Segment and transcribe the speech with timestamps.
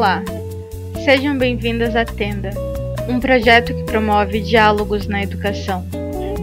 [0.00, 0.24] Olá,
[1.04, 2.48] sejam bem-vindas à Tenda,
[3.06, 5.84] um projeto que promove diálogos na educação.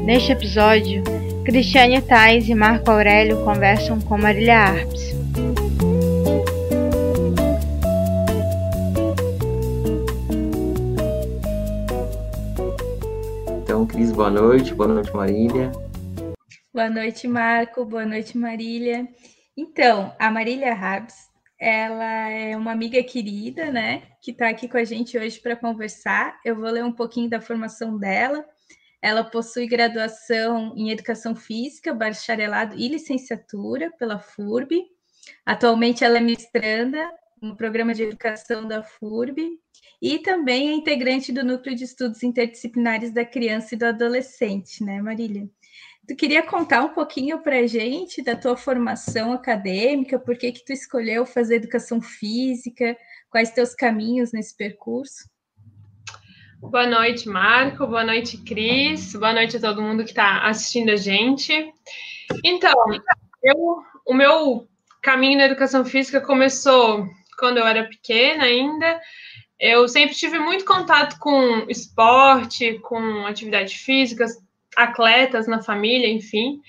[0.05, 1.03] Neste episódio,
[1.43, 5.01] Cristiane Tais e Marco Aurélio conversam com Marília Arps.
[13.63, 14.75] Então, Cris, boa noite.
[14.75, 15.71] Boa noite, Marília.
[16.71, 17.83] Boa noite, Marco.
[17.85, 19.07] Boa noite, Marília.
[19.57, 21.26] Então, a Marília Harps
[21.59, 26.39] ela é uma amiga querida, né, que está aqui com a gente hoje para conversar.
[26.45, 28.45] Eu vou ler um pouquinho da formação dela.
[29.01, 34.85] Ela possui graduação em Educação Física, bacharelado e licenciatura pela FURB.
[35.45, 37.09] Atualmente ela é mestranda
[37.41, 39.59] no programa de educação da FURB
[40.01, 45.01] e também é integrante do Núcleo de Estudos Interdisciplinares da Criança e do Adolescente, né,
[45.01, 45.49] Marília?
[46.07, 50.63] Tu queria contar um pouquinho para a gente da tua formação acadêmica, por que que
[50.63, 52.95] tu escolheu fazer educação física,
[53.29, 55.29] quais teus caminhos nesse percurso?
[56.61, 57.85] Boa noite, Marco.
[57.85, 59.13] Boa noite, Cris.
[59.15, 61.53] Boa noite a todo mundo que está assistindo a gente.
[62.41, 62.73] Então,
[63.43, 64.65] eu, o meu
[65.03, 67.05] caminho na educação física começou
[67.37, 69.01] quando eu era pequena ainda.
[69.59, 74.37] Eu sempre tive muito contato com esporte, com atividades físicas,
[74.77, 76.61] atletas na família, enfim.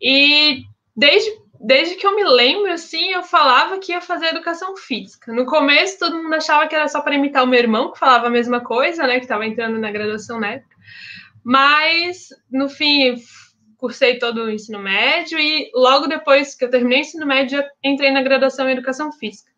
[0.00, 0.62] E
[0.94, 5.32] desde, desde que eu me lembro, assim, eu falava que ia fazer educação física.
[5.32, 8.26] No começo, todo mundo achava que era só para imitar o meu irmão, que falava
[8.26, 10.76] a mesma coisa, né, que estava entrando na graduação na época.
[11.42, 13.16] Mas, no fim,
[13.78, 18.10] cursei todo o ensino médio e logo depois que eu terminei o ensino médio, entrei
[18.10, 19.50] na graduação em educação física.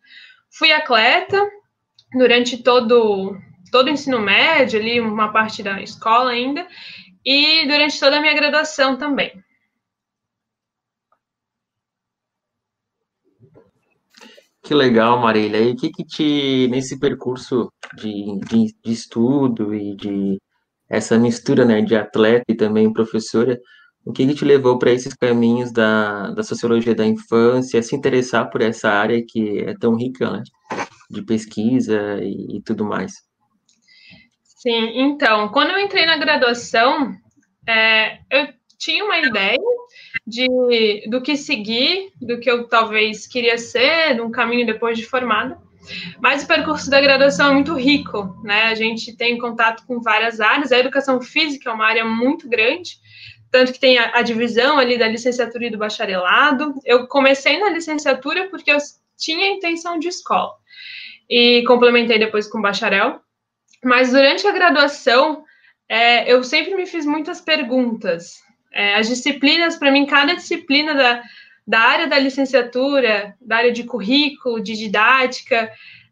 [0.50, 1.40] Fui atleta
[2.12, 3.36] durante todo
[3.70, 6.66] todo o ensino médio, ali uma parte da escola ainda,
[7.24, 9.32] e durante toda a minha graduação também.
[14.62, 15.60] Que legal, Marília.
[15.60, 20.38] E o que que te, nesse percurso de, de, de, estudo e de
[20.88, 23.58] essa mistura, né, de atleta e também professora,
[24.04, 28.50] o que que te levou para esses caminhos da, da sociologia da infância, se interessar
[28.50, 30.42] por essa área que é tão rica, né,
[31.10, 33.29] de pesquisa e, e tudo mais?
[34.60, 37.16] Sim, então, quando eu entrei na graduação,
[37.66, 38.48] é, eu
[38.78, 39.56] tinha uma ideia
[40.26, 45.58] de do que seguir, do que eu talvez queria ser, um caminho depois de formada.
[46.20, 48.64] Mas o percurso da graduação é muito rico, né?
[48.64, 50.72] A gente tem contato com várias áreas.
[50.72, 52.98] A educação física é uma área muito grande,
[53.50, 56.74] tanto que tem a, a divisão ali da licenciatura e do bacharelado.
[56.84, 58.76] Eu comecei na licenciatura porque eu
[59.16, 60.52] tinha intenção de escola
[61.30, 63.22] e complementei depois com bacharel.
[63.84, 65.44] Mas durante a graduação,
[65.88, 68.34] é, eu sempre me fiz muitas perguntas.
[68.72, 71.22] É, as disciplinas, para mim, cada disciplina da,
[71.66, 75.70] da área da licenciatura, da área de currículo, de didática,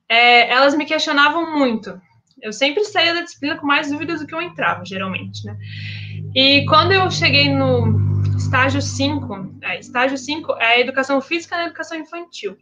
[0.09, 2.01] é, elas me questionavam muito.
[2.41, 5.57] Eu sempre saía da disciplina com mais dúvidas do que eu entrava, geralmente, né?
[6.35, 11.67] E quando eu cheguei no estágio 5, é, estágio 5 é a educação física na
[11.67, 12.57] educação infantil.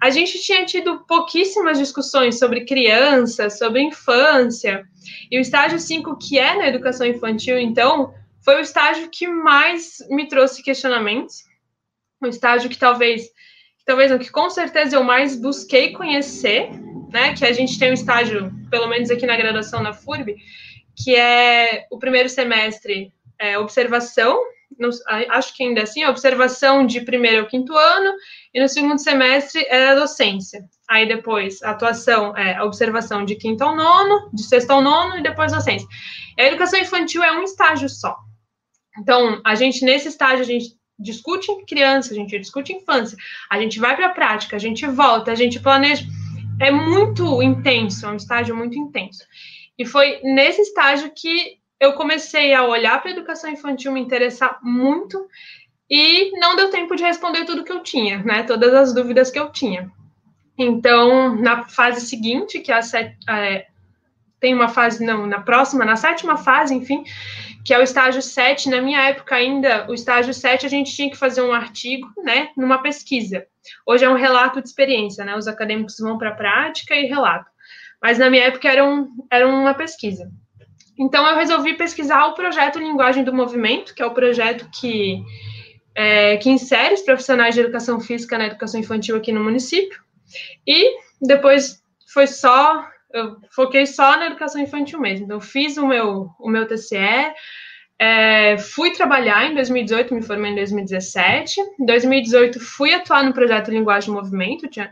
[0.00, 4.84] A gente tinha tido pouquíssimas discussões sobre criança, sobre infância,
[5.30, 8.12] e o estágio 5, que é na educação infantil, então,
[8.44, 11.44] foi o estágio que mais me trouxe questionamentos,
[12.22, 13.28] um estágio que talvez,
[13.84, 16.70] talvez não, que com certeza eu mais busquei conhecer,
[17.10, 20.36] né, que a gente tem um estágio, pelo menos aqui na graduação na FURB,
[20.96, 24.38] que é o primeiro semestre é, observação,
[24.78, 24.90] no,
[25.30, 28.12] acho que ainda assim, observação de primeiro ao quinto ano,
[28.52, 30.64] e no segundo semestre é a docência.
[30.88, 35.22] Aí depois, a atuação é observação de quinto ao nono, de sexto ao nono, e
[35.22, 35.88] depois docência.
[36.38, 38.16] A educação infantil é um estágio só.
[38.98, 43.16] Então, a gente, nesse estágio, a gente discute criança, a gente discute infância,
[43.50, 46.04] a gente vai para a prática, a gente volta, a gente planeja.
[46.60, 49.24] É muito intenso, é um estágio muito intenso.
[49.78, 54.58] E foi nesse estágio que eu comecei a olhar para a educação infantil, me interessar
[54.62, 55.28] muito,
[55.88, 58.42] e não deu tempo de responder tudo que eu tinha, né?
[58.42, 59.90] Todas as dúvidas que eu tinha.
[60.58, 63.66] Então, na fase seguinte, que é a set, é,
[64.40, 67.04] tem uma fase, não, na próxima, na sétima fase, enfim,
[67.64, 71.10] que é o estágio 7, na minha época ainda, o estágio 7 a gente tinha
[71.10, 73.46] que fazer um artigo, né, numa pesquisa.
[73.84, 77.50] Hoje é um relato de experiência, né, os acadêmicos vão para a prática e relato.
[78.00, 80.30] Mas na minha época era, um, era uma pesquisa.
[80.98, 85.22] Então, eu resolvi pesquisar o projeto Linguagem do Movimento, que é o projeto que,
[85.94, 90.00] é, que insere os profissionais de educação física na educação infantil aqui no município.
[90.66, 91.82] E depois
[92.12, 95.26] foi só, eu foquei só na educação infantil mesmo.
[95.26, 97.32] Então, fiz o meu, o meu TCE,
[97.98, 101.60] é, fui trabalhar em 2018, me formei em 2017.
[101.80, 104.90] Em 2018, fui atuar no projeto Linguagem do Movimento, tinha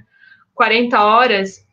[0.55, 1.65] 40 horas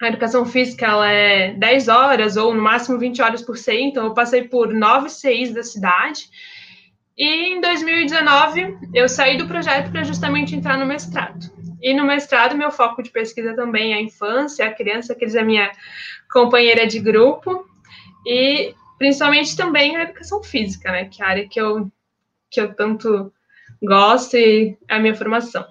[0.00, 4.04] a educação física ela é 10 horas ou no máximo 20 horas por ser, então
[4.04, 6.28] eu passei por nove CIs da cidade.
[7.16, 11.50] E em 2019 eu saí do projeto para justamente entrar no mestrado.
[11.82, 15.40] E no mestrado meu foco de pesquisa também é a infância, a criança, que é
[15.40, 15.70] a minha
[16.30, 17.66] companheira de grupo,
[18.26, 21.90] e principalmente também a educação física, né, que é a área que eu
[22.50, 23.32] que eu tanto
[23.82, 25.64] gosto e é a minha formação.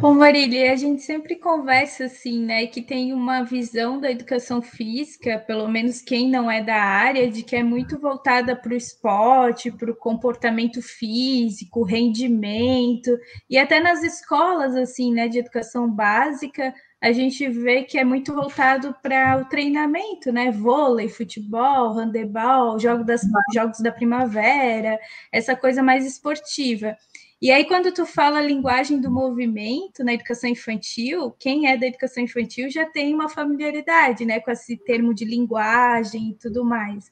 [0.00, 5.40] Bom, Marília, a gente sempre conversa assim, né, que tem uma visão da educação física,
[5.40, 9.72] pelo menos quem não é da área, de que é muito voltada para o esporte,
[9.72, 13.10] para o comportamento físico, rendimento,
[13.50, 18.34] e até nas escolas, assim, né, de educação básica, a gente vê que é muito
[18.34, 20.50] voltado para o treinamento, né?
[20.50, 23.22] Vôlei, futebol, handebol, jogos, das,
[23.54, 24.98] jogos da primavera,
[25.32, 26.96] essa coisa mais esportiva.
[27.40, 32.24] E aí, quando tu fala linguagem do movimento na educação infantil, quem é da educação
[32.24, 37.08] infantil já tem uma familiaridade, né, com esse termo de linguagem e tudo mais.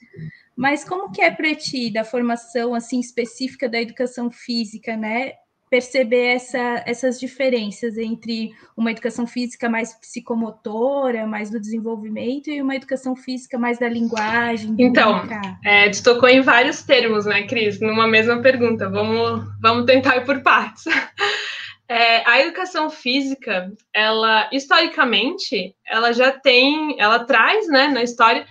[0.57, 5.35] Mas como que é para ti, da formação, assim, específica da educação física, né,
[5.69, 12.77] perceber essa, essas diferenças entre uma educação física mais psicomotora, mais do desenvolvimento, e uma
[12.77, 14.75] educação física mais da linguagem.
[14.79, 15.23] Então,
[15.65, 18.89] é, tu tocou em vários termos, né, Cris, numa mesma pergunta.
[18.89, 20.85] Vamos, vamos tentar ir por partes.
[21.89, 28.45] É, a educação física, ela historicamente, ela já tem, ela traz, né, na história,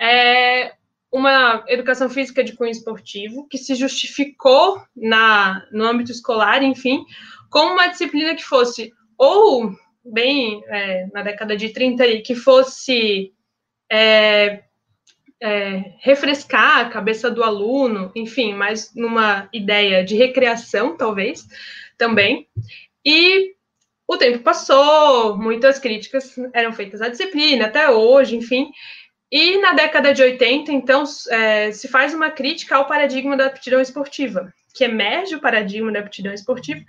[0.00, 0.72] é,
[1.12, 7.04] uma educação física de cunho esportivo, que se justificou na, no âmbito escolar, enfim,
[7.50, 9.72] como uma disciplina que fosse, ou
[10.04, 13.32] bem é, na década de 30, que fosse
[13.90, 14.62] é,
[15.42, 21.46] é, refrescar a cabeça do aluno, enfim, mas numa ideia de recreação, talvez,
[21.98, 22.46] também.
[23.04, 23.54] E
[24.06, 28.70] o tempo passou, muitas críticas eram feitas à disciplina, até hoje, enfim,
[29.30, 33.80] e na década de 80, então, é, se faz uma crítica ao paradigma da aptidão
[33.80, 36.80] esportiva, que emerge o paradigma da aptidão esportiva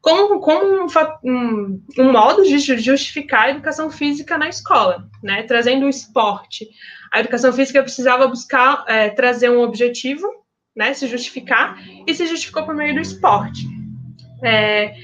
[0.00, 0.86] como, como um,
[1.24, 5.42] um, um, modo de justificar a educação física na escola, né?
[5.42, 6.68] trazendo o esporte.
[7.12, 10.26] A educação física precisava buscar é, trazer um objetivo,
[10.74, 10.94] né?
[10.94, 13.66] se justificar, e se justificou por meio do esporte.
[14.42, 14.94] É,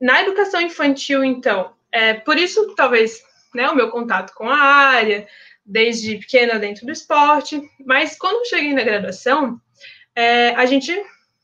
[0.00, 3.22] na educação infantil, então, é, por isso, talvez,
[3.54, 5.26] né, o meu contato com a área,
[5.64, 9.60] desde pequena dentro do esporte, mas quando cheguei na graduação,
[10.14, 10.92] é, a gente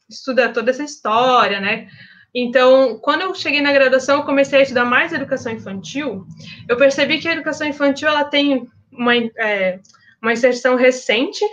[0.09, 1.89] estuda toda essa história, né?
[2.35, 6.27] Então, quando eu cheguei na graduação, eu comecei a estudar mais educação infantil.
[6.69, 9.81] Eu percebi que a educação infantil ela tem uma, é,
[10.21, 11.45] uma inserção recente,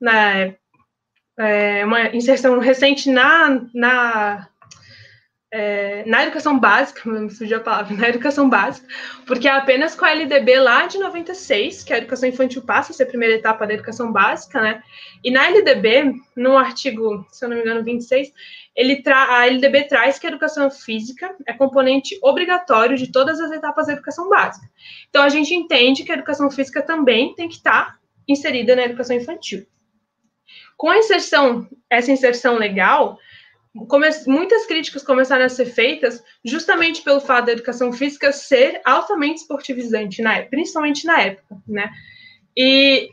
[0.00, 0.52] na,
[1.38, 4.48] é, uma inserção recente na, na
[5.52, 8.86] é, na educação básica, me fugiu a palavra, na educação básica,
[9.26, 12.94] porque é apenas com a LDB lá de 96, que a educação infantil passa a
[12.94, 14.82] ser a primeira etapa da educação básica, né?
[15.22, 18.32] E na LDB, no artigo, se eu não me engano, 26,
[18.74, 23.50] ele tra a LDB traz que a educação física é componente obrigatório de todas as
[23.50, 24.68] etapas da educação básica.
[25.08, 27.98] Então, a gente entende que a educação física também tem que estar
[28.28, 29.66] inserida na educação infantil.
[30.76, 33.18] Com a inserção, essa inserção legal,
[34.26, 40.22] muitas críticas começaram a ser feitas justamente pelo fato da educação física ser altamente esportivizante,
[40.22, 41.90] na, principalmente na época, né?
[42.56, 43.10] E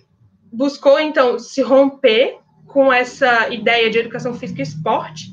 [0.52, 5.26] buscou, então, se romper com essa ideia de educação física e esporte,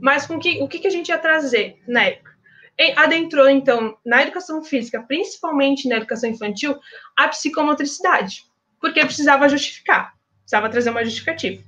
[0.00, 2.28] mas com que, o que, que a gente ia trazer na época?
[2.96, 6.78] Adentrou, então, na educação física, principalmente na educação infantil,
[7.16, 8.44] a psicomotricidade,
[8.80, 11.62] porque precisava justificar, precisava trazer uma justificativa.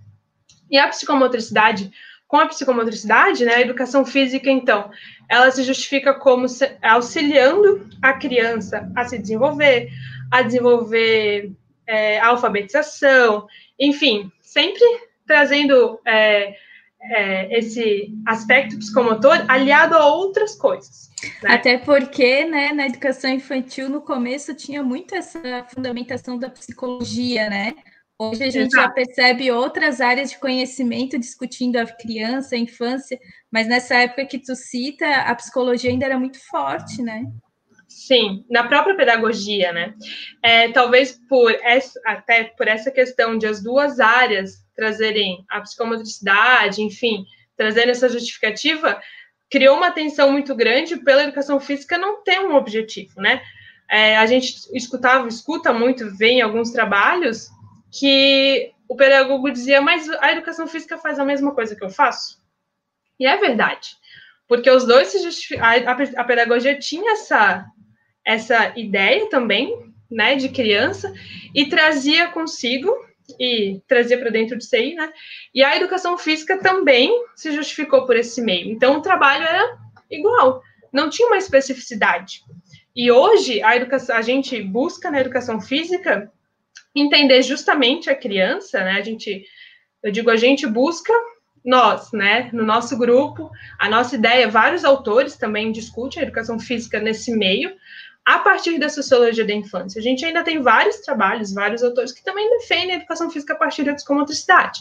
[0.71, 1.91] E a psicomotricidade
[2.31, 4.89] com a psicomotricidade, né, a educação física, então,
[5.29, 9.89] ela se justifica como se, auxiliando a criança a se desenvolver,
[10.31, 11.51] a desenvolver
[11.89, 14.81] é, a alfabetização, enfim, sempre
[15.27, 16.55] trazendo é,
[17.03, 21.11] é, esse aspecto psicomotor aliado a outras coisas.
[21.43, 21.53] Né?
[21.53, 27.75] Até porque, né, na educação infantil, no começo, tinha muito essa fundamentação da psicologia, né?
[28.23, 28.87] Hoje a gente Exato.
[28.87, 33.19] já percebe outras áreas de conhecimento discutindo a criança, a infância,
[33.51, 37.25] mas nessa época que tu cita, a psicologia ainda era muito forte, né?
[37.89, 39.95] Sim, na própria pedagogia, né?
[40.43, 46.83] É, talvez por essa, até por essa questão de as duas áreas trazerem a psicomotricidade,
[46.83, 47.25] enfim,
[47.57, 49.01] trazendo essa justificativa,
[49.51, 53.41] criou uma tensão muito grande pela educação física não ter um objetivo, né?
[53.91, 57.49] É, a gente escutava, escuta muito, vê em alguns trabalhos
[57.91, 62.41] que o pedagogo dizia, mas a educação física faz a mesma coisa que eu faço?
[63.19, 63.97] E é verdade,
[64.49, 65.65] porque os dois se justificam,
[66.17, 67.67] a, pedagogia tinha essa,
[68.25, 71.13] essa ideia também, né, de criança
[71.55, 72.91] e trazia consigo
[73.39, 75.13] e trazia para dentro de si, né?
[75.55, 78.73] E a educação física também se justificou por esse meio.
[78.73, 79.79] Então o trabalho era
[80.11, 80.61] igual,
[80.93, 82.43] não tinha uma especificidade.
[82.95, 86.33] E hoje a educação, a gente busca na educação física
[86.95, 88.93] entender justamente a criança, né?
[88.93, 89.45] A gente,
[90.03, 91.13] eu digo, a gente busca
[91.65, 96.99] nós, né, no nosso grupo, a nossa ideia, vários autores também discutem a educação física
[96.99, 97.73] nesse meio,
[98.25, 99.99] a partir da sociologia da infância.
[99.99, 103.57] A gente ainda tem vários trabalhos, vários autores que também defendem a educação física a
[103.57, 104.81] partir da psicomotricidade.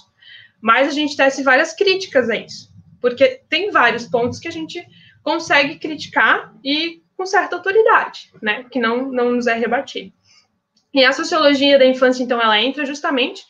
[0.61, 2.69] Mas a gente tece várias críticas a isso,
[3.01, 4.85] porque tem vários pontos que a gente
[5.23, 10.13] consegue criticar e com certa autoridade, né, que não, não nos é rebatido.
[10.93, 13.43] E a sociologia da infância, então, ela entra justamente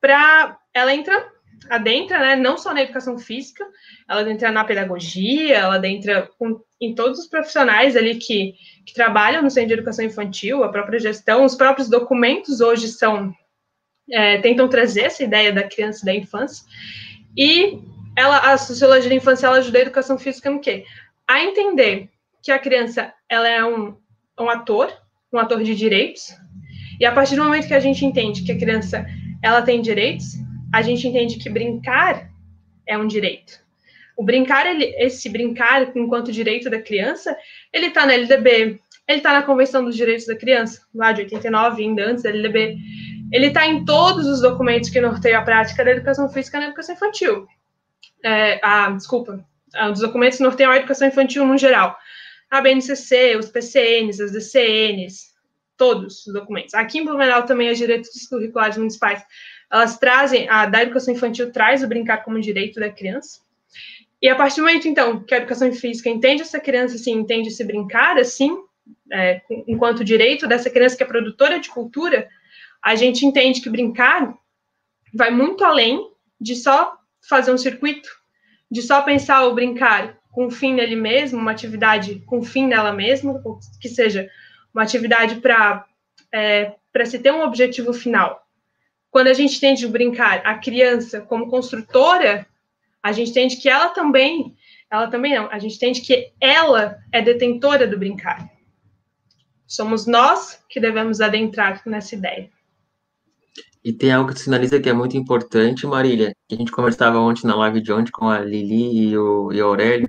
[0.00, 0.58] para.
[0.72, 1.26] Ela entra,
[1.70, 3.64] adentra, né, não só na educação física,
[4.08, 9.42] ela entra na pedagogia, ela entra com, em todos os profissionais ali que, que trabalham
[9.42, 13.32] no centro de educação infantil, a própria gestão, os próprios documentos hoje são.
[14.10, 16.66] É, tentam trazer essa ideia da criança e da infância.
[17.34, 17.80] E
[18.16, 20.84] ela, a sociologia da infância ela ajuda a educação física no quê?
[21.26, 22.10] A entender
[22.42, 23.96] que a criança ela é um,
[24.38, 24.92] um ator,
[25.32, 26.34] um ator de direitos,
[26.98, 29.06] e a partir do momento que a gente entende que a criança
[29.42, 30.34] ela tem direitos,
[30.72, 32.30] a gente entende que brincar
[32.86, 33.62] é um direito.
[34.16, 37.36] O brincar, ele, esse brincar enquanto direito da criança,
[37.72, 41.82] ele está na LDB, ele está na Convenção dos Direitos da Criança, lá de 89,
[41.82, 42.78] ainda antes da LDB.
[43.30, 46.94] Ele está em todos os documentos que norteiam a prática da educação física na educação
[46.94, 47.46] infantil.
[48.24, 49.44] É, a, desculpa,
[49.92, 51.96] os documentos que norteiam a educação infantil no geral.
[52.50, 55.33] A BNCC, os PCNs, as DCNs,
[55.76, 56.74] todos os documentos.
[56.74, 59.22] Aqui em Blumenau também as diretrizes curriculares municipais,
[59.70, 63.40] elas trazem, a da educação infantil traz o brincar como direito da criança.
[64.22, 67.48] E a partir do momento, então, que a educação física entende essa criança assim, entende
[67.48, 68.56] esse brincar assim,
[69.12, 72.28] é, enquanto direito dessa criança que é produtora de cultura,
[72.82, 74.34] a gente entende que brincar
[75.12, 76.96] vai muito além de só
[77.28, 78.08] fazer um circuito,
[78.70, 83.40] de só pensar o brincar com fim nele mesmo, uma atividade com fim nela mesma,
[83.80, 84.28] que seja
[84.74, 85.86] uma atividade para
[86.32, 86.74] é,
[87.06, 88.44] se ter um objetivo final.
[89.10, 92.46] Quando a gente tende a brincar a criança como construtora,
[93.00, 94.56] a gente tende que ela também,
[94.90, 98.50] ela também não, a gente tende que ela é detentora do brincar.
[99.66, 102.50] Somos nós que devemos adentrar nessa ideia.
[103.84, 107.46] E tem algo que sinaliza que é muito importante, Marília, que a gente conversava ontem
[107.46, 110.08] na live de ontem com a Lili e o, e o Aurélio,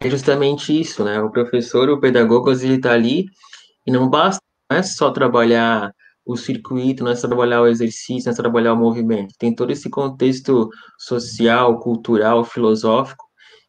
[0.00, 1.20] é justamente isso, né?
[1.20, 3.26] O professor, o pedagogo, ele está ali
[3.86, 4.40] e não basta,
[4.70, 5.92] não é só trabalhar
[6.24, 9.32] o circuito, não é só trabalhar o exercício, não é só trabalhar o movimento.
[9.38, 13.24] Tem todo esse contexto social, cultural, filosófico,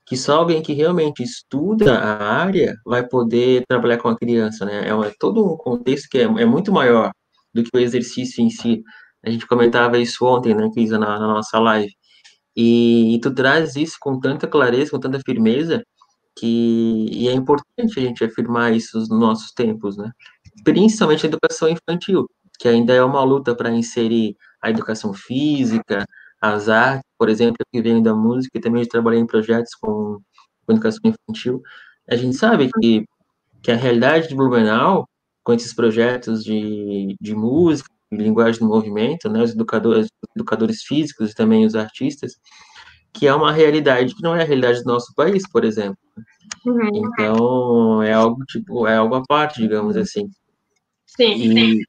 [0.07, 4.87] que só alguém que realmente estuda a área vai poder trabalhar com a criança, né?
[4.87, 7.11] É, é todo um contexto que é, é, muito maior
[7.53, 8.81] do que o exercício em si.
[9.23, 11.93] A gente comentava isso ontem, né, Cris, na, na nossa live.
[12.55, 15.83] E, e tu traz isso com tanta clareza, com tanta firmeza,
[16.37, 20.11] que e é importante a gente afirmar isso nos nossos tempos, né?
[20.63, 22.29] Principalmente a educação infantil,
[22.59, 26.05] que ainda é uma luta para inserir a educação física,
[26.41, 30.19] as artes, por exemplo, que vem da música, e também trabalhei em projetos com,
[30.65, 31.61] com educação infantil.
[32.09, 33.05] A gente sabe que,
[33.61, 35.07] que a realidade de Blumenau,
[35.43, 41.31] com esses projetos de, de música, de linguagem do movimento, né, os educadores, educadores físicos
[41.31, 42.37] e também os artistas,
[43.17, 45.97] que é uma realidade que não é a realidade do nosso país, por exemplo.
[46.65, 46.89] Uhum.
[46.93, 50.29] Então, é algo tipo, é algo à parte, digamos assim.
[51.05, 51.53] Sim, e...
[51.53, 51.81] sim.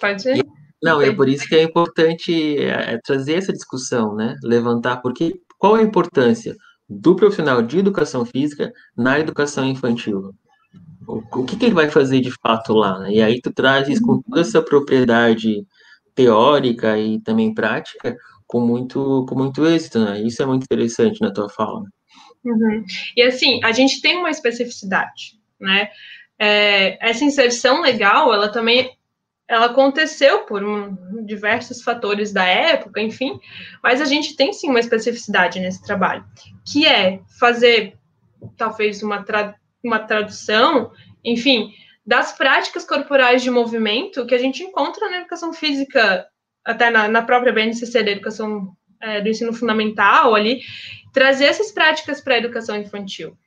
[0.00, 0.46] Pode ser?
[0.82, 4.36] Não, é por isso que é importante é, é, trazer essa discussão, né?
[4.42, 6.54] Levantar, porque qual é a importância
[6.88, 10.32] do profissional de educação física na educação infantil?
[11.06, 12.98] O, o que, que, ele vai fazer de fato lá?
[13.00, 13.14] Né?
[13.14, 15.66] E aí tu trazes com toda essa propriedade
[16.14, 20.20] teórica e também prática com muito, com muito êxito, né?
[20.20, 21.82] Isso é muito interessante na tua fala.
[22.44, 22.84] Uhum.
[23.16, 25.88] E assim, a gente tem uma especificidade, né?
[26.38, 28.96] É, essa inserção legal, ela também
[29.48, 33.38] ela aconteceu por um, diversos fatores da época, enfim,
[33.82, 36.24] mas a gente tem sim uma especificidade nesse trabalho,
[36.66, 37.96] que é fazer
[38.56, 40.90] talvez uma, tra uma tradução,
[41.24, 41.72] enfim,
[42.04, 46.26] das práticas corporais de movimento que a gente encontra na educação física
[46.66, 50.60] até na, na própria BNCC da educação é, do ensino fundamental ali,
[51.12, 53.38] trazer essas práticas para a educação infantil.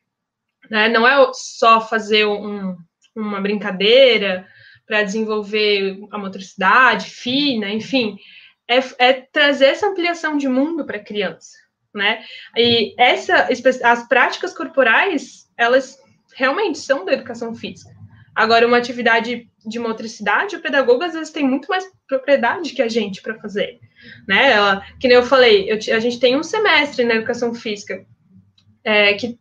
[0.71, 0.87] Né?
[0.87, 2.77] Não é só fazer um,
[3.15, 4.47] uma brincadeira
[4.87, 8.17] para desenvolver a motricidade fina, enfim,
[8.67, 11.57] é, é trazer essa ampliação de mundo para a criança,
[11.93, 12.23] né?
[12.55, 13.49] E essa,
[13.83, 15.97] as práticas corporais, elas
[16.35, 17.91] realmente são da educação física.
[18.35, 22.87] Agora, uma atividade de motricidade, o pedagogo às vezes tem muito mais propriedade que a
[22.87, 23.79] gente para fazer,
[24.27, 24.51] né?
[24.51, 28.05] Ela, que nem eu falei, eu, a gente tem um semestre na educação física
[28.83, 29.37] é, que,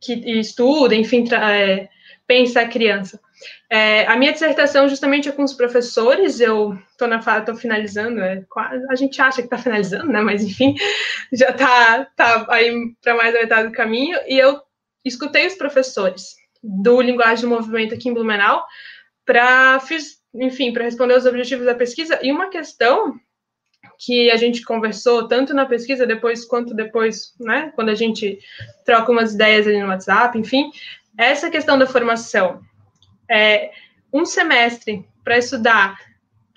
[0.00, 1.88] que estuda, enfim, é,
[2.26, 3.20] pensa a criança.
[3.68, 8.44] É, a minha dissertação justamente é com os professores, eu estou na tô finalizando, é,
[8.88, 10.20] a gente acha que está finalizando, né?
[10.20, 10.74] Mas enfim,
[11.32, 14.60] já está tá aí para mais da metade do caminho, e eu
[15.04, 18.64] escutei os professores do Linguagem do Movimento aqui em Blumenau
[19.24, 19.80] para,
[20.34, 23.18] enfim, para responder os objetivos da pesquisa, e uma questão
[23.98, 28.38] que a gente conversou tanto na pesquisa depois quanto depois, né, quando a gente
[28.84, 30.70] troca umas ideias ali no WhatsApp, enfim,
[31.16, 32.60] essa questão da formação.
[33.30, 33.70] É,
[34.12, 35.96] um semestre para estudar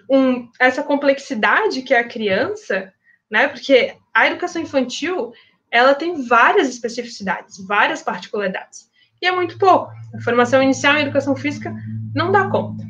[0.09, 2.91] um, essa complexidade que é a criança,
[3.29, 5.31] né, porque a educação infantil,
[5.69, 8.89] ela tem várias especificidades, várias particularidades,
[9.21, 9.91] e é muito pouco.
[10.15, 11.73] A formação inicial em educação física
[12.15, 12.83] não dá conta,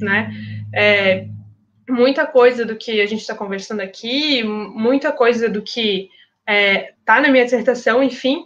[0.00, 0.32] né,
[0.74, 1.28] é,
[1.88, 6.10] muita coisa do que a gente está conversando aqui, muita coisa do que
[6.46, 8.44] está é, na minha dissertação, enfim,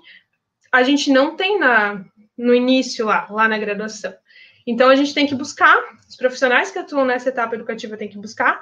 [0.70, 2.04] a gente não tem na,
[2.36, 4.14] no início lá, lá na graduação.
[4.66, 8.18] Então, a gente tem que buscar, os profissionais que atuam nessa etapa educativa têm que
[8.18, 8.60] buscar,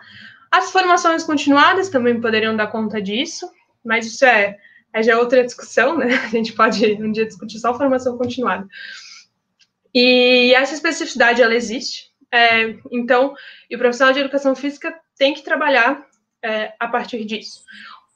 [0.50, 3.50] as formações continuadas também poderiam dar conta disso,
[3.84, 4.56] mas isso é,
[4.92, 6.14] é já outra discussão, né?
[6.24, 8.66] A gente pode um dia discutir só formação continuada.
[9.98, 13.34] E essa especificidade, ela existe, é, então,
[13.72, 16.04] o profissional de educação física tem que trabalhar
[16.44, 17.62] é, a partir disso.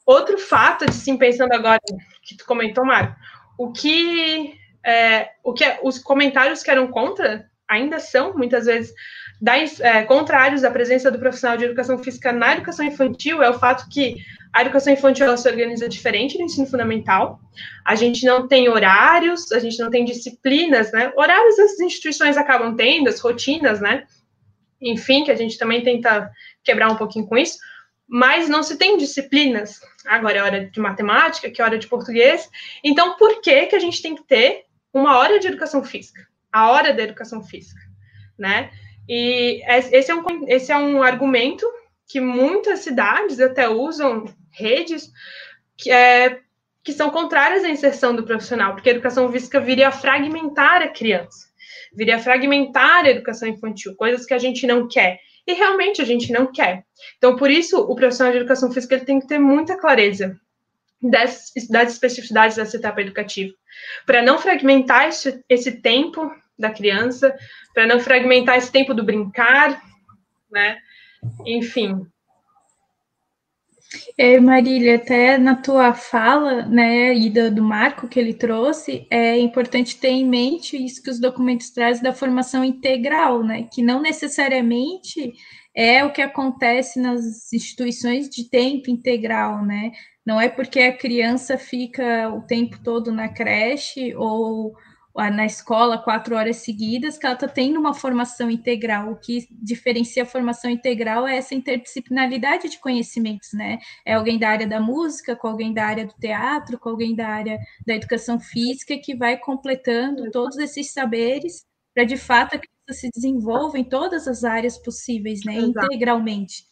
[0.04, 1.80] Outro fato, assim, pensando agora,
[2.22, 3.16] que tu comentou, Mário,
[3.58, 8.92] o que, é, o que os comentários que eram contra ainda são, muitas vezes,
[9.40, 13.58] da, é, contrários à presença do profissional de educação física na educação infantil, é o
[13.58, 14.16] fato que
[14.52, 17.40] a educação infantil ela se organiza diferente do ensino fundamental.
[17.84, 21.12] A gente não tem horários, a gente não tem disciplinas, né?
[21.16, 24.04] Horários as instituições acabam tendo, as rotinas, né?
[24.80, 26.30] Enfim, que a gente também tenta
[26.64, 27.58] quebrar um pouquinho com isso,
[28.08, 29.78] mas não se tem disciplinas.
[30.04, 32.50] Agora é hora de matemática, que é hora de português.
[32.82, 36.26] Então, por que que a gente tem que ter uma hora de educação física?
[36.52, 37.80] A hora da educação física,
[38.36, 38.70] né?
[39.08, 41.66] E esse é um, esse é um argumento
[42.10, 45.12] que muitas cidades até usam redes
[45.78, 46.40] que, é,
[46.82, 50.88] que são contrárias à inserção do profissional, porque a educação física viria a fragmentar a
[50.88, 51.46] criança,
[51.94, 55.20] viria a fragmentar a educação infantil, coisas que a gente não quer.
[55.46, 56.84] E realmente a gente não quer.
[57.16, 60.36] Então, por isso, o profissional de educação física ele tem que ter muita clareza
[61.00, 63.54] das, das especificidades dessa etapa educativa,
[64.04, 67.34] para não fragmentar esse, esse tempo da criança,
[67.72, 69.80] para não fragmentar esse tempo do brincar,
[70.50, 70.76] né?
[71.46, 72.06] Enfim,
[74.16, 79.38] é, Marília, até na tua fala, né, e do, do, marco que ele trouxe, é
[79.38, 84.00] importante ter em mente isso que os documentos trazem da formação integral, né, que não
[84.00, 85.32] necessariamente
[85.74, 89.90] é o que acontece nas instituições de tempo integral, né,
[90.24, 94.72] não é porque a criança fica o tempo todo na creche ou
[95.16, 99.12] na escola quatro horas seguidas, que ela está tendo uma formação integral.
[99.12, 103.78] O que diferencia a formação integral é essa interdisciplinaridade de conhecimentos, né?
[104.06, 107.28] É alguém da área da música, com alguém da área do teatro, com alguém da
[107.28, 113.00] área da educação física, que vai completando todos esses saberes para, de fato, a criança
[113.00, 115.56] se desenvolva em todas as áreas possíveis, né?
[115.56, 115.86] Exato.
[115.86, 116.64] Integralmente.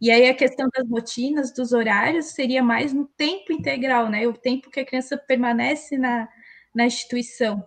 [0.00, 4.26] E aí a questão das rotinas, dos horários, seria mais no tempo integral, né?
[4.26, 6.28] O tempo que a criança permanece na,
[6.74, 7.64] na instituição.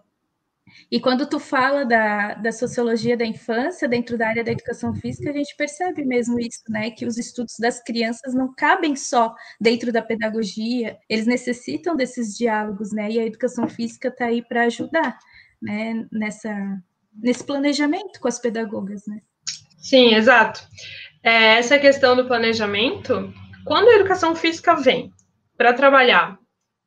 [0.91, 5.29] E quando tu fala da, da sociologia da infância dentro da área da educação física,
[5.29, 6.91] a gente percebe mesmo isso, né?
[6.91, 12.91] Que os estudos das crianças não cabem só dentro da pedagogia, eles necessitam desses diálogos,
[12.91, 13.09] né?
[13.11, 15.17] E a educação física está aí para ajudar,
[15.61, 16.07] né?
[16.11, 16.53] Nessa,
[17.13, 19.19] nesse planejamento com as pedagogas, né?
[19.77, 20.61] Sim, exato.
[21.23, 23.33] É, essa questão do planejamento,
[23.65, 25.11] quando a educação física vem
[25.57, 26.39] para trabalhar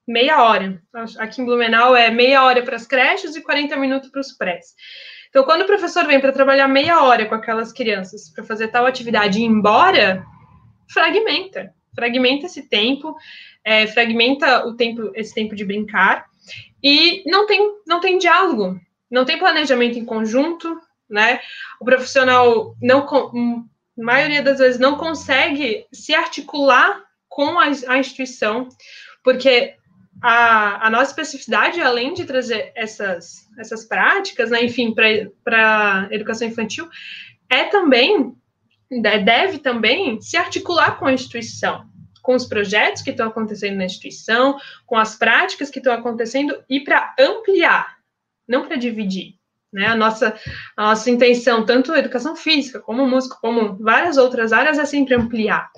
[0.07, 0.83] meia hora.
[1.19, 4.75] Aqui em Blumenau é meia hora para as creches e 40 minutos para os prés.
[5.29, 8.85] Então, quando o professor vem para trabalhar meia hora com aquelas crianças para fazer tal
[8.85, 10.25] atividade e ir embora,
[10.93, 11.73] fragmenta.
[11.95, 13.17] Fragmenta esse tempo,
[13.65, 16.27] é, fragmenta o tempo, esse tempo de brincar,
[16.83, 18.79] e não tem, não tem diálogo,
[19.11, 21.41] não tem planejamento em conjunto, né?
[21.81, 28.69] O profissional não, hum, maioria das vezes, não consegue se articular com a, a instituição,
[29.23, 29.77] porque
[30.21, 36.47] a, a nossa especificidade, além de trazer essas, essas práticas, né, enfim, para a educação
[36.47, 36.89] infantil,
[37.51, 38.35] é também,
[38.91, 41.85] deve também se articular com a instituição,
[42.23, 46.81] com os projetos que estão acontecendo na instituição, com as práticas que estão acontecendo e
[46.81, 47.97] para ampliar,
[48.49, 49.35] não para dividir,
[49.73, 49.87] Né?
[49.87, 50.39] A, nossa,
[50.77, 55.71] a nossa intenção, tanto educação física, como música, como várias outras áreas, é sempre ampliar.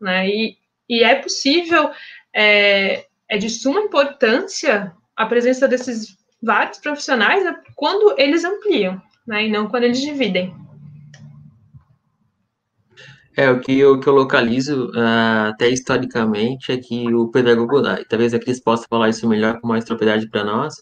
[0.00, 0.28] Né?
[0.28, 0.56] E,
[0.88, 1.90] e é possível,
[2.34, 9.46] é, é de suma importância a presença desses vários profissionais né, quando eles ampliam, né?
[9.46, 10.54] e não quando eles dividem.
[13.36, 18.32] É, o que eu, que eu localizo, uh, até historicamente, é que o pedagogo, talvez
[18.32, 20.74] a Cris possa falar isso melhor com mais propriedade para nós,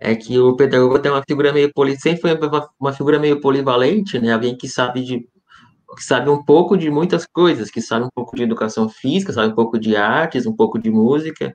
[0.00, 3.40] é que o pedagogo tem uma figura meio poli, sempre foi uma, uma, figura meio
[3.40, 4.32] polivalente, né?
[4.32, 5.26] Alguém que sabe de
[5.96, 9.52] que sabe um pouco de muitas coisas, que sabe um pouco de educação física, sabe
[9.52, 11.54] um pouco de artes, um pouco de música,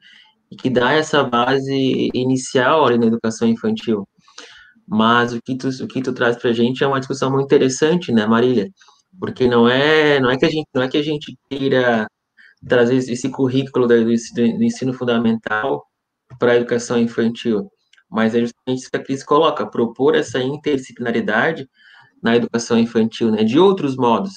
[0.52, 4.08] e que dá essa base inicial ali na educação infantil.
[4.88, 7.46] Mas o que tu, o que tu traz para a gente é uma discussão muito
[7.46, 8.70] interessante, né, Marília?
[9.20, 12.08] Porque não é, não é que a gente, não é que a gente queira
[12.68, 14.12] trazer esse currículo do,
[14.64, 15.84] ensino fundamental
[16.40, 17.70] para a educação infantil
[18.12, 21.68] mas é justamente isso que a Cris coloca, propor essa interdisciplinaridade
[22.22, 24.34] na educação infantil, né, de outros modos,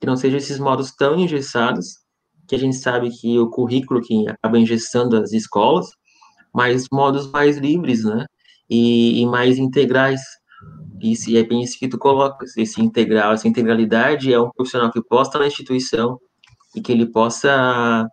[0.00, 1.98] que não sejam esses modos tão engessados,
[2.46, 5.88] que a gente sabe que o currículo que acaba engessando as escolas,
[6.52, 8.26] mas modos mais livres, né,
[8.68, 10.20] e, e mais integrais,
[11.02, 15.02] e é bem isso que tu coloca, esse integral, essa integralidade é um profissional que
[15.02, 16.18] possa estar na instituição
[16.74, 18.08] e que ele possa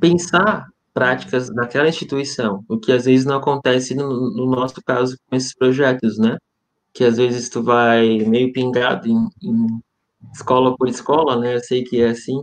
[0.00, 5.36] pensar práticas daquela instituição, o que às vezes não acontece no, no, nosso caso com
[5.36, 6.38] esses projetos, né?
[6.94, 9.66] Que às vezes tu vai meio pingado em, em
[10.32, 11.56] escola por escola, né?
[11.56, 12.40] Eu sei que é assim,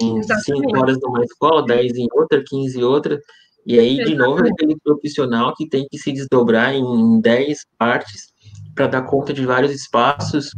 [0.00, 3.20] em cinco horas numa escola, dez em outra, quinze em outra,
[3.66, 8.32] e aí, de novo, é aquele profissional que tem que se desdobrar em dez partes
[8.74, 10.50] para dar conta de vários espaços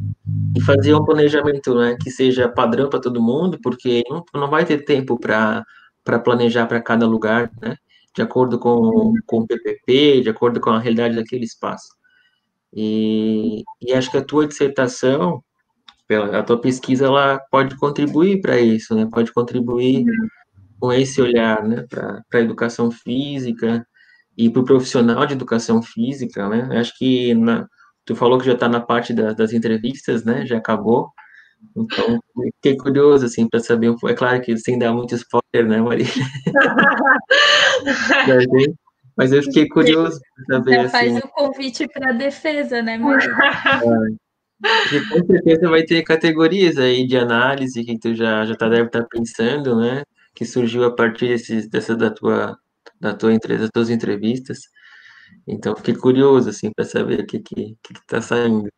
[0.56, 4.64] e fazer um planejamento né, que seja padrão para todo mundo, porque não, não vai
[4.64, 5.64] ter tempo para
[6.04, 7.76] para planejar para cada lugar, né?
[8.12, 11.86] De acordo com, com o PPP, de acordo com a realidade daquele espaço.
[12.74, 15.42] E, e acho que a tua dissertação,
[16.32, 19.08] a tua pesquisa, ela pode contribuir para isso, né?
[19.10, 20.04] Pode contribuir
[20.80, 21.84] com esse olhar, né?
[21.88, 23.86] Para a educação física
[24.36, 26.78] e para o profissional de educação física, né?
[26.78, 27.66] Acho que na,
[28.04, 30.46] tu falou que já está na parte da, das entrevistas, né?
[30.46, 31.10] Já acabou.
[31.76, 32.18] Então,
[32.54, 34.08] fiquei curioso, assim, para saber um pouco.
[34.08, 36.06] É claro que sem dar muito spoiler, né, Maria?
[39.16, 40.82] Mas eu fiquei curioso para saber.
[40.82, 43.30] Já faz assim, o convite para a defesa, né, Maria?
[44.64, 48.86] É, com certeza vai ter categorias aí de análise que tu já, já tá, deve
[48.86, 50.02] estar tá pensando, né?
[50.34, 52.56] Que surgiu a partir desses, dessa da tua,
[53.00, 54.60] da tua, das tuas entrevistas.
[55.46, 58.68] Então, fiquei curioso, assim, para saber o que, que, que, que tá saindo.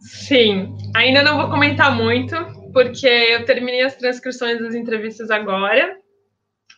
[0.00, 2.36] Sim, ainda não vou comentar muito,
[2.72, 5.96] porque eu terminei as transcrições das entrevistas agora,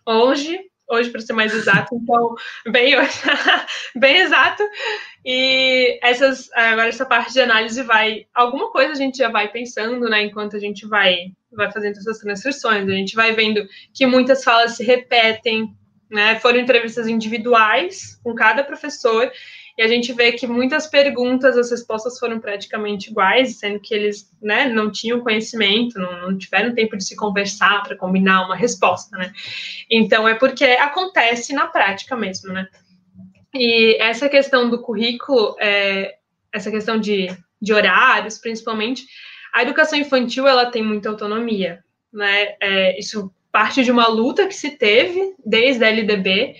[0.07, 2.35] hoje, hoje para ser mais exato, então,
[2.70, 2.94] bem,
[3.96, 4.62] bem exato.
[5.24, 10.09] E essas, agora essa parte de análise vai, alguma coisa a gente já vai pensando,
[10.09, 14.42] né, enquanto a gente vai, vai fazendo essas transcrições, a gente vai vendo que muitas
[14.42, 15.74] falas se repetem,
[16.11, 19.31] né, foram entrevistas individuais com cada professor,
[19.79, 24.29] e a gente vê que muitas perguntas, as respostas foram praticamente iguais, sendo que eles
[24.43, 29.17] né, não tinham conhecimento, não, não tiveram tempo de se conversar para combinar uma resposta,
[29.17, 29.33] né?
[29.88, 32.67] Então é porque acontece na prática mesmo, né?
[33.55, 36.17] E essa questão do currículo, é,
[36.53, 37.29] essa questão de,
[37.62, 39.07] de horários, principalmente,
[39.55, 42.57] a educação infantil ela tem muita autonomia, né?
[42.61, 46.57] É, isso parte de uma luta que se teve desde a LDB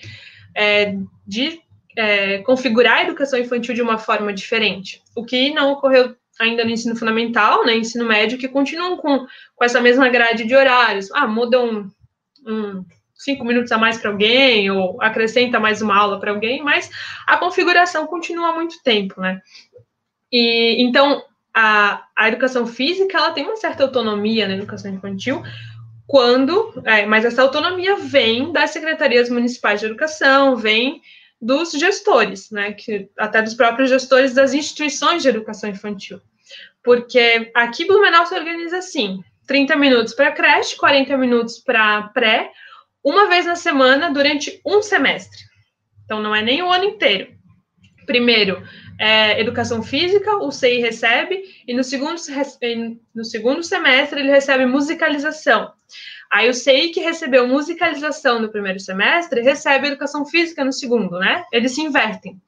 [0.55, 0.95] é,
[1.27, 1.61] de
[1.99, 6.71] é, configurar a educação infantil de uma forma diferente, o que não ocorreu ainda no
[6.71, 11.11] ensino fundamental, né, ensino médio, que continuam com, com essa mesma grade de horários.
[11.11, 11.91] Ah, mudam
[12.45, 16.63] um, um, cinco minutos a mais para alguém, ou acrescenta mais uma aula para alguém,
[16.63, 16.89] mas
[17.27, 19.41] a configuração continua há muito tempo, né?
[20.31, 21.21] E então
[21.53, 25.43] a, a educação física ela tem uma certa autonomia na educação infantil,
[26.07, 31.01] quando, é, mas essa autonomia vem das secretarias municipais de educação, vem
[31.41, 36.19] dos gestores, né, que, até dos próprios gestores das instituições de educação infantil.
[36.83, 42.51] Porque aqui Blumenau se organiza assim: 30 minutos para creche, 40 minutos para pré,
[43.03, 45.39] uma vez na semana durante um semestre.
[46.05, 47.38] Então não é nem o ano inteiro.
[48.09, 48.63] Primeiro,
[48.97, 52.15] é, educação física, o CI recebe, e no segundo,
[53.13, 55.71] no segundo semestre ele recebe musicalização.
[56.31, 61.45] Aí o CI que recebeu musicalização no primeiro semestre recebe educação física no segundo, né?
[61.53, 62.41] Eles se invertem.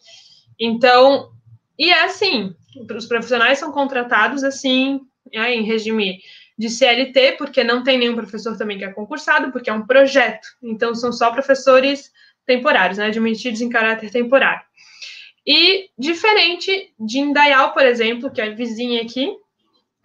[0.59, 1.29] Então,
[1.77, 2.55] e é assim,
[2.95, 6.21] os profissionais são contratados assim, é, em regime
[6.57, 10.47] de CLT, porque não tem nenhum professor também que é concursado, porque é um projeto.
[10.63, 12.11] Então, são só professores
[12.47, 13.05] temporários, né?
[13.05, 14.70] Admitidos em caráter temporário.
[15.45, 19.31] E diferente de Indaial, por exemplo, que é vizinha aqui,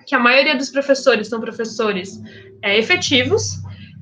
[0.06, 2.20] que a maioria dos professores são professores
[2.62, 3.56] é, efetivos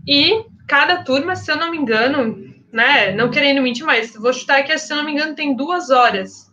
[0.06, 4.64] e cada turma, se eu não me engano, né, não querendo mentir, mas vou chutar
[4.64, 6.52] que, se eu não me engano, tem duas horas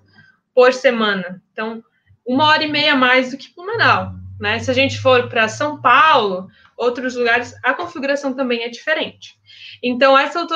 [0.53, 1.41] por semana.
[1.51, 1.83] Então,
[2.25, 4.13] uma hora e meia mais do que Blumenau.
[4.39, 4.59] Né?
[4.59, 9.35] Se a gente for para São Paulo, outros lugares, a configuração também é diferente.
[9.83, 10.47] Então, essa,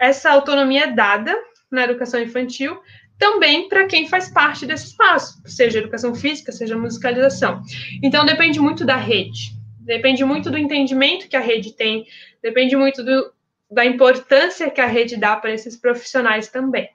[0.00, 1.34] essa autonomia é dada
[1.70, 2.78] na educação infantil
[3.18, 7.62] também para quem faz parte desse espaço, seja educação física, seja musicalização.
[8.02, 12.06] Então, depende muito da rede, depende muito do entendimento que a rede tem,
[12.42, 13.32] depende muito do,
[13.70, 16.88] da importância que a rede dá para esses profissionais também.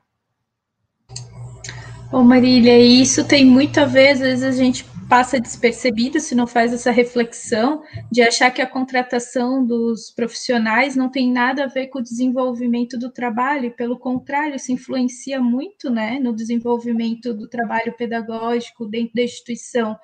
[2.11, 6.47] Ô Marília, isso tem muito a ver, às vezes a gente passa despercebido se não
[6.47, 11.87] faz essa reflexão de achar que a contratação dos profissionais não tem nada a ver
[11.87, 17.91] com o desenvolvimento do trabalho, pelo contrário, se influencia muito né, no desenvolvimento do trabalho
[17.91, 19.97] pedagógico dentro da instituição.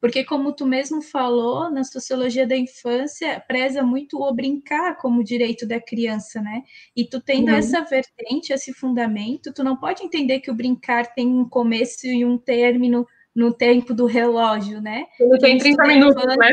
[0.00, 5.66] Porque, como tu mesmo falou, na sociologia da infância, preza muito o brincar como direito
[5.66, 6.62] da criança, né?
[6.96, 7.56] E tu tendo uhum.
[7.56, 12.24] essa vertente, esse fundamento, tu não pode entender que o brincar tem um começo e
[12.24, 15.06] um término no tempo do relógio, né?
[15.18, 16.52] Quando tem 30 minutos, né?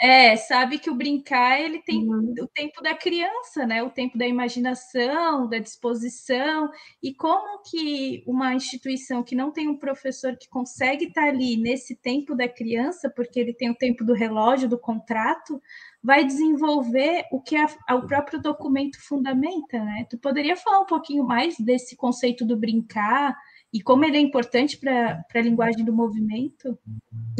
[0.00, 2.34] É, sabe que o brincar ele tem uhum.
[2.40, 3.82] o tempo da criança, né?
[3.82, 6.68] O tempo da imaginação, da disposição
[7.02, 11.96] e como que uma instituição que não tem um professor que consegue estar ali nesse
[11.96, 15.62] tempo da criança, porque ele tem o tempo do relógio, do contrato,
[16.02, 20.06] vai desenvolver o que a, o próprio documento fundamenta, né?
[20.10, 23.34] Tu poderia falar um pouquinho mais desse conceito do brincar
[23.74, 26.78] e como ele é importante para a linguagem do movimento?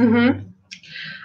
[0.01, 0.44] Uhum.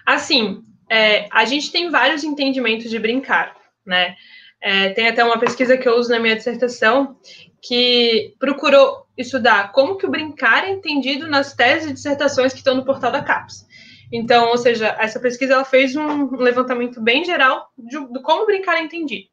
[0.06, 4.16] Assim, é, a gente tem vários entendimentos de brincar, né?
[4.62, 7.18] É, tem até uma pesquisa que eu uso na minha dissertação
[7.60, 12.76] que procurou estudar como que o brincar é entendido nas teses e dissertações que estão
[12.76, 13.68] no portal da CAPES.
[14.12, 18.78] Então, ou seja, essa pesquisa ela fez um levantamento bem geral de, de como brincar
[18.78, 19.28] é entendido.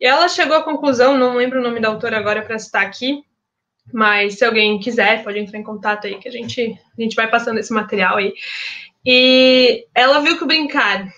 [0.00, 3.22] E ela chegou à conclusão, não lembro o nome da autora agora para citar aqui,
[3.92, 7.28] mas se alguém quiser, pode entrar em contato aí, que a gente, a gente vai
[7.28, 8.32] passando esse material aí.
[9.04, 11.08] E ela viu que o brincar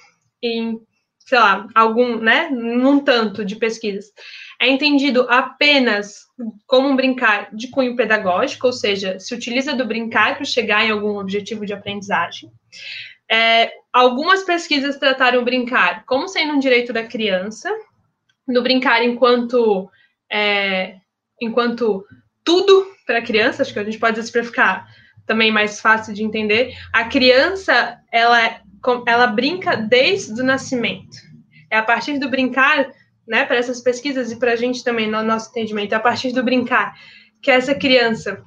[0.42, 0.80] em,
[1.18, 4.12] sei lá, algum, né, num tanto de pesquisas,
[4.60, 6.26] é entendido apenas
[6.66, 10.90] como um brincar de cunho pedagógico, ou seja, se utiliza do brincar para chegar em
[10.90, 12.50] algum objetivo de aprendizagem.
[13.28, 17.70] É, algumas pesquisas trataram o brincar como sendo um direito da criança,
[18.46, 19.90] no brincar enquanto
[20.30, 20.96] é,
[21.40, 22.04] enquanto
[22.44, 24.86] tudo para a criança, acho que a gente pode ficar
[25.26, 28.60] também mais fácil de entender, a criança ela,
[29.06, 31.16] ela brinca desde o nascimento.
[31.70, 32.90] É a partir do brincar,
[33.26, 36.32] né, para essas pesquisas e para a gente também, no nosso entendimento, é a partir
[36.32, 36.94] do brincar
[37.40, 38.42] que essa criança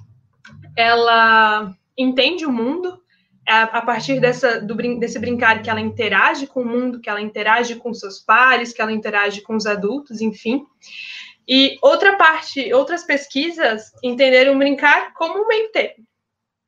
[0.76, 3.00] ela entende o mundo,
[3.48, 7.22] é a partir dessa, do, desse brincar que ela interage com o mundo, que ela
[7.22, 10.64] interage com seus pares, que ela interage com os adultos, enfim.
[11.48, 16.06] E outra parte, outras pesquisas entenderam brincar como um meio termo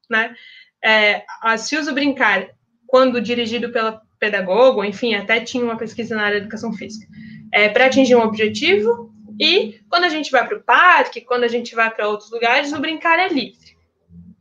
[0.10, 0.36] né?
[0.84, 1.24] É,
[1.58, 2.48] se usa o brincar
[2.86, 7.06] quando dirigido pela pedagogo, enfim, até tinha uma pesquisa na área de educação física,
[7.52, 11.48] é, para atingir um objetivo, e quando a gente vai para o parque, quando a
[11.48, 13.78] gente vai para outros lugares, o brincar é livre,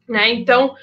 [0.09, 0.31] né?
[0.31, 0.75] Então,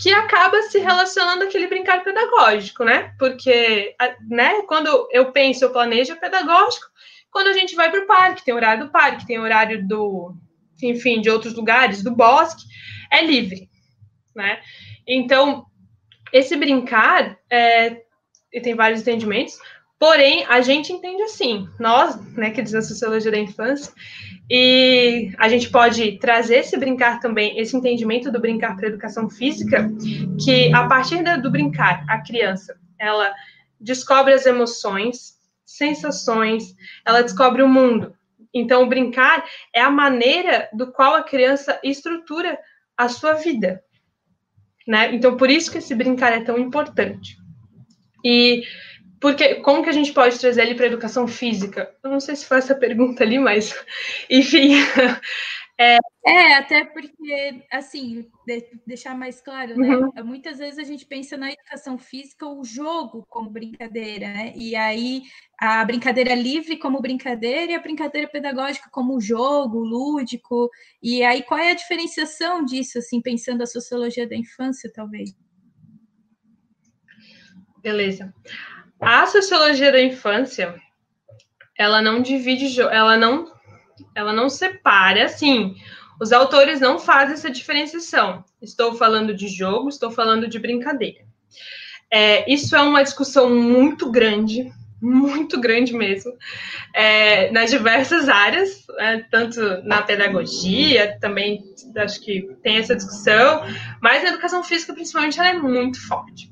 [0.00, 3.12] que acaba se relacionando aquele brincar pedagógico, né?
[3.18, 3.94] Porque,
[4.30, 6.86] né, quando eu penso, eu planejo é pedagógico,
[7.30, 10.34] quando a gente vai para o parque, tem horário do parque, tem horário do,
[10.82, 12.64] enfim, de outros lugares, do bosque,
[13.10, 13.68] é livre
[14.38, 14.60] né?
[15.06, 15.66] Então,
[16.32, 18.02] esse brincar, é,
[18.52, 19.58] e tem vários entendimentos,
[19.98, 23.92] porém, a gente entende assim, nós, né, que diz a sociologia da infância,
[24.48, 29.28] e a gente pode trazer esse brincar também, esse entendimento do brincar para a educação
[29.28, 29.90] física,
[30.42, 33.34] que a partir do brincar, a criança, ela
[33.80, 35.37] descobre as emoções,
[35.68, 38.14] sensações, ela descobre o mundo.
[38.54, 42.58] Então, brincar é a maneira do qual a criança estrutura
[42.96, 43.84] a sua vida,
[44.86, 45.14] né?
[45.14, 47.36] Então, por isso que esse brincar é tão importante.
[48.24, 48.64] E
[49.20, 51.94] porque como que a gente pode trazer ele para a educação física?
[52.02, 53.74] Eu não sei se foi essa pergunta ali, mas
[54.30, 54.76] enfim.
[55.80, 59.96] É, é até porque, assim, de, deixar mais claro, né?
[59.96, 60.10] Uhum.
[60.24, 64.52] Muitas vezes a gente pensa na educação física o jogo como brincadeira, né?
[64.56, 65.22] E aí
[65.56, 70.68] a brincadeira livre como brincadeira e a brincadeira pedagógica como jogo, lúdico.
[71.00, 75.30] E aí qual é a diferenciação disso, assim, pensando a sociologia da infância, talvez?
[77.80, 78.34] Beleza.
[79.00, 80.74] A sociologia da infância,
[81.78, 83.56] ela não divide, ela não
[84.14, 85.74] ela não separa, assim,
[86.20, 88.44] Os autores não fazem essa diferenciação.
[88.60, 91.20] Estou falando de jogo, estou falando de brincadeira.
[92.10, 96.32] É, isso é uma discussão muito grande, muito grande mesmo,
[96.92, 101.62] é, nas diversas áreas, é, tanto na pedagogia, também
[101.96, 103.62] acho que tem essa discussão,
[104.02, 106.50] mas na educação física, principalmente, ela é muito forte.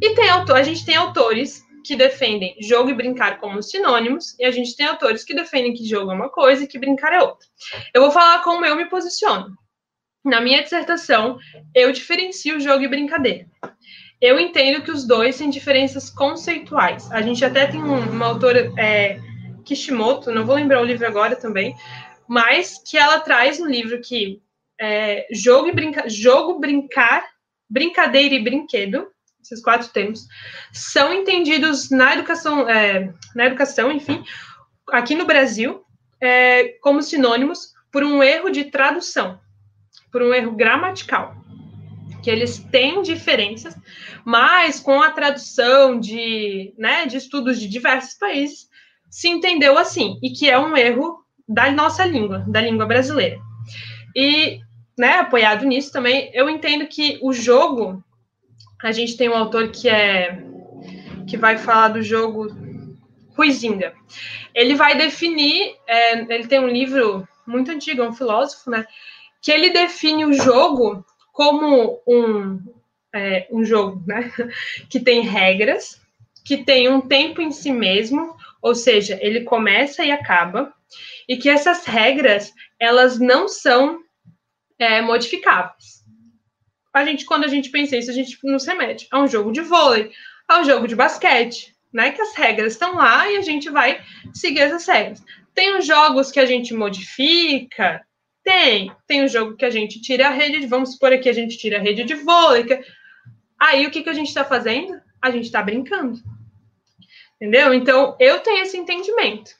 [0.00, 4.50] E tem a gente tem autores que defendem jogo e brincar como sinônimos, e a
[4.50, 7.46] gente tem autores que defendem que jogo é uma coisa e que brincar é outra.
[7.94, 9.56] Eu vou falar como eu me posiciono.
[10.24, 11.38] Na minha dissertação,
[11.74, 13.46] eu diferencio jogo e brincadeira.
[14.20, 17.10] Eu entendo que os dois têm diferenças conceituais.
[17.12, 19.20] A gente até tem um, uma autora, é,
[19.64, 21.74] Kishimoto, não vou lembrar o livro agora também,
[22.28, 24.42] mas que ela traz no livro que
[24.80, 27.24] é, jogo, e brinca, jogo, brincar,
[27.68, 29.08] brincadeira e brinquedo
[29.48, 30.26] esses quatro termos,
[30.72, 34.22] são entendidos na educação, é, na educação, enfim,
[34.90, 35.82] aqui no Brasil,
[36.20, 39.40] é, como sinônimos por um erro de tradução,
[40.12, 41.34] por um erro gramatical,
[42.22, 43.74] que eles têm diferenças,
[44.24, 48.68] mas com a tradução de, né, de estudos de diversos países,
[49.10, 53.38] se entendeu assim, e que é um erro da nossa língua, da língua brasileira.
[54.14, 54.60] E,
[54.98, 58.04] né, apoiado nisso também, eu entendo que o jogo
[58.82, 60.42] a gente tem um autor que é
[61.26, 62.48] que vai falar do jogo
[63.36, 63.94] Ruizinga.
[64.54, 68.86] Ele vai definir, é, ele tem um livro muito antigo, é um filósofo, né?
[69.42, 72.60] Que ele define o jogo como um,
[73.14, 74.32] é, um jogo, né?
[74.88, 76.00] Que tem regras,
[76.44, 80.72] que tem um tempo em si mesmo, ou seja, ele começa e acaba,
[81.28, 84.00] e que essas regras elas não são
[84.78, 85.97] é, modificáveis
[86.98, 89.52] a gente, quando a gente pensa isso, a gente não se remete a um jogo
[89.52, 90.10] de vôlei,
[90.46, 92.12] a um jogo de basquete, né?
[92.12, 94.00] Que as regras estão lá e a gente vai
[94.34, 95.22] seguir essas regras.
[95.54, 98.00] Tem os jogos que a gente modifica,
[98.44, 98.92] tem.
[99.06, 101.58] Tem o jogo que a gente tira a rede, de, vamos supor aqui, a gente
[101.58, 102.64] tira a rede de vôlei.
[102.64, 102.80] Que...
[103.60, 104.98] Aí o que, que a gente está fazendo?
[105.20, 106.18] A gente está brincando.
[107.36, 107.74] Entendeu?
[107.74, 109.50] Então, eu tenho esse entendimento.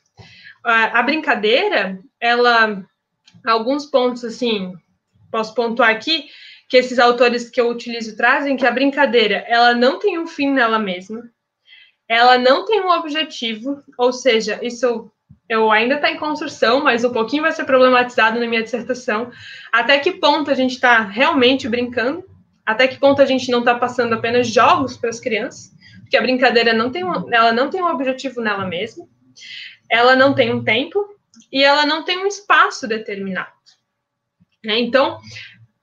[0.64, 2.84] A brincadeira, ela,
[3.46, 4.74] alguns pontos assim,
[5.30, 6.26] posso pontuar aqui,
[6.68, 10.50] que esses autores que eu utilizo trazem, que a brincadeira, ela não tem um fim
[10.50, 11.30] nela mesma,
[12.06, 15.10] ela não tem um objetivo, ou seja, isso
[15.48, 19.30] eu ainda está em construção, mas um pouquinho vai ser problematizado na minha dissertação.
[19.72, 22.22] Até que ponto a gente está realmente brincando?
[22.66, 25.72] Até que ponto a gente não está passando apenas jogos para as crianças?
[26.00, 29.06] Porque a brincadeira não tem um, ela não tem um objetivo nela mesma,
[29.90, 31.02] ela não tem um tempo
[31.50, 33.52] e ela não tem um espaço determinado.
[34.62, 34.78] Né?
[34.80, 35.18] Então,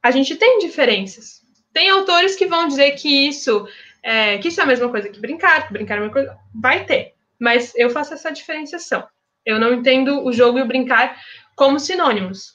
[0.05, 1.41] a gente tem diferenças.
[1.73, 3.67] Tem autores que vão dizer que isso,
[4.03, 6.37] é, que isso é a mesma coisa que brincar, que brincar é uma coisa.
[6.53, 7.13] Vai ter.
[7.39, 9.03] Mas eu faço essa diferenciação.
[9.43, 11.19] Eu não entendo o jogo e o brincar
[11.55, 12.53] como sinônimos.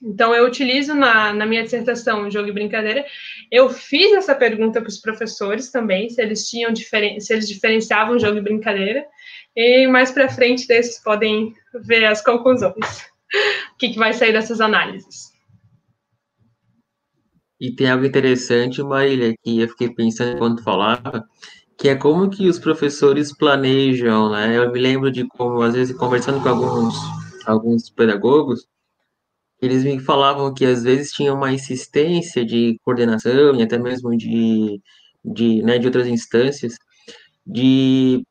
[0.00, 3.04] Então, eu utilizo na, na minha dissertação jogo e brincadeira.
[3.50, 8.20] Eu fiz essa pergunta para os professores também, se eles tinham diferen se eles diferenciavam
[8.20, 9.04] jogo e brincadeira.
[9.56, 13.02] E mais para frente, desses podem ver as conclusões.
[13.74, 15.33] o que, que vai sair dessas análises.
[17.64, 21.24] E tem algo interessante, Marília, que eu fiquei pensando enquanto falava,
[21.78, 24.58] que é como que os professores planejam, né?
[24.58, 26.94] Eu me lembro de como, às vezes, conversando com alguns,
[27.46, 28.66] alguns pedagogos,
[29.62, 34.78] eles me falavam que às vezes tinha uma insistência de coordenação e até mesmo de,
[35.24, 36.74] de, né, de outras instâncias
[37.46, 38.22] de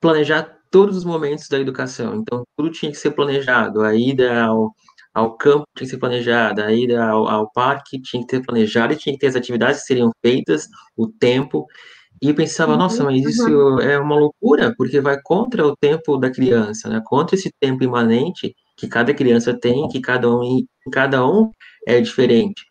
[0.00, 2.16] planejar todos os momentos da educação.
[2.16, 4.74] Então, tudo tinha que ser planejado, a ida ao,
[5.16, 8.92] ao campo tinha que ser planejada, a ida ao, ao, parque tinha que ser planejada
[8.92, 11.66] e tinha que ter as atividades que seriam feitas, o tempo.
[12.20, 13.80] E eu pensava, uhum, nossa, mas isso uhum.
[13.80, 17.00] é uma loucura, porque vai contra o tempo da criança, né?
[17.02, 21.50] Contra esse tempo imanente que cada criança tem, que cada um, cada um
[21.86, 22.62] é diferente.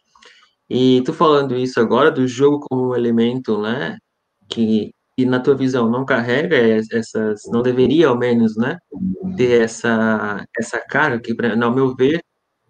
[0.69, 3.97] E tu falando isso agora do jogo como um elemento, né,
[4.49, 8.77] que, que na tua visão não carrega essas, não deveria ao menos, né,
[9.37, 12.21] ter essa essa carga que, no meu ver,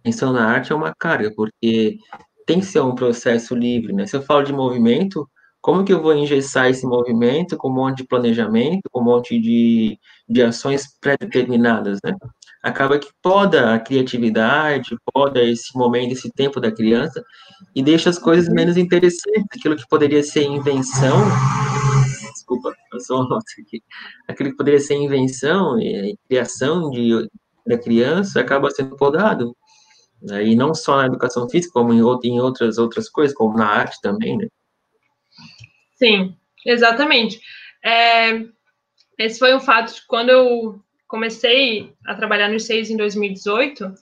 [0.05, 1.97] atenção na arte é uma carga, porque
[2.45, 4.05] tem que ser um processo livre, né?
[4.05, 5.27] Se eu falo de movimento,
[5.59, 9.39] como que eu vou engessar esse movimento com um monte de planejamento, com um monte
[9.39, 9.97] de,
[10.29, 12.13] de ações pré-determinadas, né?
[12.61, 17.23] Acaba que poda a criatividade, poda esse momento, esse tempo da criança
[17.75, 21.17] e deixa as coisas menos interessantes, aquilo que poderia ser invenção,
[22.31, 23.81] desculpa, eu sou uma nota aqui,
[24.27, 27.27] aquilo que poderia ser invenção e criação de,
[27.65, 29.55] da criança acaba sendo podado,
[30.25, 30.43] né?
[30.43, 34.01] E não só na educação física, como em, em outras, outras coisas, como na arte
[34.01, 34.47] também, né?
[35.95, 37.39] Sim, exatamente.
[37.83, 38.43] É,
[39.17, 43.93] esse foi um fato de quando eu comecei a trabalhar no SEIS em 2018,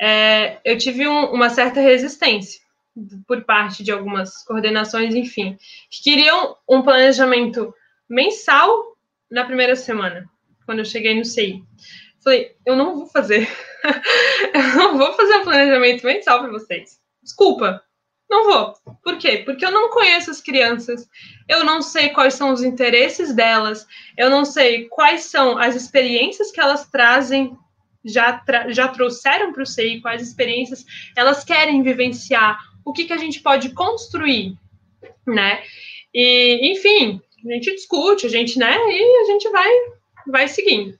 [0.00, 2.60] é, eu tive um, uma certa resistência
[3.26, 5.56] por parte de algumas coordenações, enfim,
[5.88, 7.72] que queriam um planejamento
[8.08, 8.68] mensal
[9.30, 10.28] na primeira semana,
[10.66, 11.62] quando eu cheguei no CI.
[12.28, 13.48] Falei, eu não vou fazer.
[14.52, 17.00] eu não vou fazer um planejamento mensal para vocês.
[17.22, 17.82] Desculpa,
[18.28, 18.74] não vou.
[19.02, 19.38] Por quê?
[19.46, 21.08] Porque eu não conheço as crianças,
[21.48, 26.50] eu não sei quais são os interesses delas, eu não sei quais são as experiências
[26.50, 27.56] que elas trazem,
[28.04, 30.84] já, tra já trouxeram para o CI, quais experiências
[31.16, 34.54] elas querem vivenciar, o que, que a gente pode construir,
[35.26, 35.62] né?
[36.12, 38.76] E, enfim, a gente discute, a gente, né?
[38.76, 39.70] E a gente vai,
[40.26, 40.94] vai seguindo.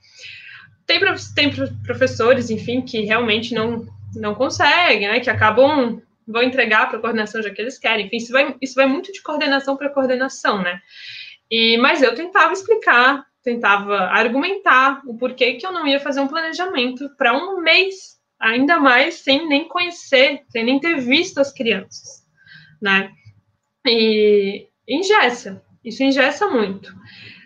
[0.89, 0.99] Tem,
[1.36, 1.53] tem
[1.84, 3.86] professores, enfim, que realmente não,
[4.16, 5.20] não conseguem, né?
[5.20, 8.07] Que acabam vão entregar para a coordenação já que eles querem.
[8.07, 10.80] Enfim, isso vai, isso vai muito de coordenação para coordenação, né?
[11.51, 16.28] E, mas eu tentava explicar, tentava argumentar o porquê que eu não ia fazer um
[16.28, 22.26] planejamento para um mês, ainda mais sem nem conhecer, sem nem ter visto as crianças,
[22.80, 23.11] né?
[23.86, 26.95] E ingessa, isso ingessa muito.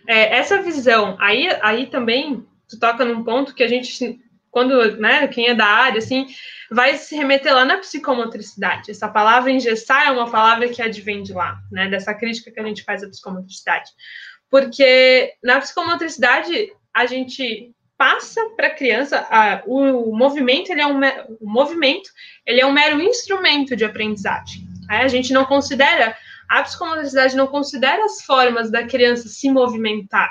[0.08, 4.20] É, essa visão, aí, aí também tu toca num ponto que a gente
[4.52, 6.26] quando, né, quem é da área, assim,
[6.70, 8.90] vai se remeter lá na psicomotricidade.
[8.90, 12.64] Essa palavra engessar é uma palavra que advém de lá, né, dessa crítica que a
[12.64, 13.90] gente faz à psicomotricidade.
[14.50, 19.26] Porque na psicomotricidade, a gente passa para a criança,
[19.64, 21.00] o, o, movimento, ele é um,
[21.40, 22.10] o movimento,
[22.44, 24.64] ele é um mero instrumento de aprendizagem.
[24.86, 24.98] Né?
[24.98, 26.14] A gente não considera,
[26.46, 30.30] a psicomotricidade não considera as formas da criança se movimentar,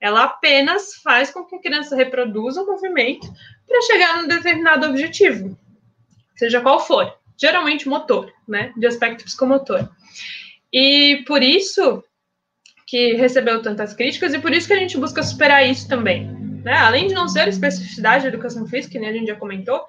[0.00, 3.26] ela apenas faz com que a criança reproduza o movimento
[3.66, 5.58] para chegar num determinado objetivo,
[6.36, 7.16] seja qual for.
[7.36, 8.72] Geralmente motor, né?
[8.76, 9.88] De aspecto psicomotor.
[10.72, 12.02] E por isso
[12.86, 16.26] que recebeu tantas críticas e por isso que a gente busca superar isso também.
[16.64, 16.72] Né?
[16.72, 19.84] Além de não ser especificidade da educação física, que nem a gente já comentou,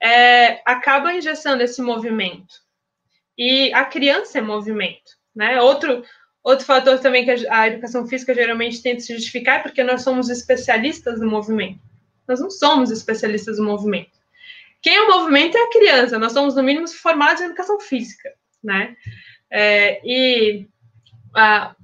[0.00, 2.54] é, acaba injeção esse movimento.
[3.36, 5.16] E a criança é movimento.
[5.34, 5.60] Né?
[5.60, 6.02] Outro,
[6.46, 10.30] Outro fator também que a educação física geralmente tenta se justificar é porque nós somos
[10.30, 11.80] especialistas no movimento.
[12.28, 14.12] Nós não somos especialistas no movimento.
[14.80, 16.20] Quem é o movimento é a criança.
[16.20, 18.32] Nós somos, no mínimo, formados em educação física,
[18.62, 18.96] né?
[19.50, 20.68] É, e
[21.34, 21.74] a,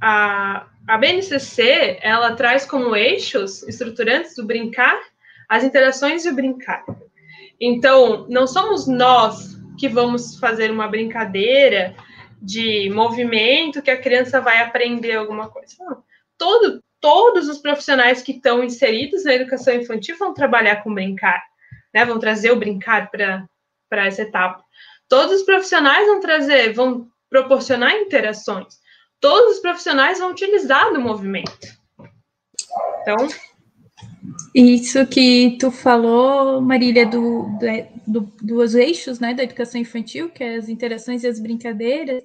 [0.00, 4.98] a, a BNCC, ela traz como eixos estruturantes do brincar
[5.46, 6.86] as interações e o brincar.
[7.60, 11.94] Então, não somos nós que vamos fazer uma brincadeira
[12.46, 15.74] de movimento que a criança vai aprender alguma coisa.
[15.80, 16.04] Não.
[16.38, 21.42] Todo, todos os profissionais que estão inseridos na educação infantil vão trabalhar com brincar,
[21.92, 22.04] né?
[22.04, 24.62] Vão trazer o brincar para essa etapa.
[25.08, 28.78] Todos os profissionais vão trazer, vão proporcionar interações.
[29.20, 31.66] Todos os profissionais vão utilizar do movimento.
[33.02, 33.16] Então,
[34.54, 37.46] isso que tu falou, Marília, do,
[38.06, 42.22] do, dos eixos né, da educação infantil, que é as interações e as brincadeiras,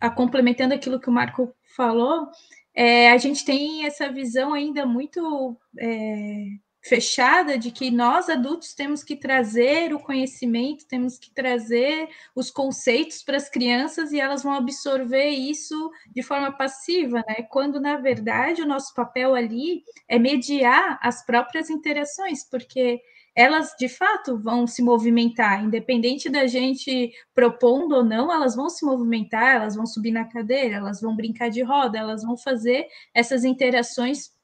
[0.00, 2.28] a, complementando aquilo que o Marco falou,
[2.74, 6.46] é, a gente tem essa visão ainda muito é,
[6.84, 13.22] fechada de que nós adultos temos que trazer o conhecimento, temos que trazer os conceitos
[13.22, 17.36] para as crianças e elas vão absorver isso de forma passiva, né?
[17.48, 23.00] Quando na verdade o nosso papel ali é mediar as próprias interações, porque
[23.34, 28.84] elas de fato vão se movimentar, independente da gente propondo ou não, elas vão se
[28.84, 33.42] movimentar, elas vão subir na cadeira, elas vão brincar de roda, elas vão fazer essas
[33.42, 34.34] interações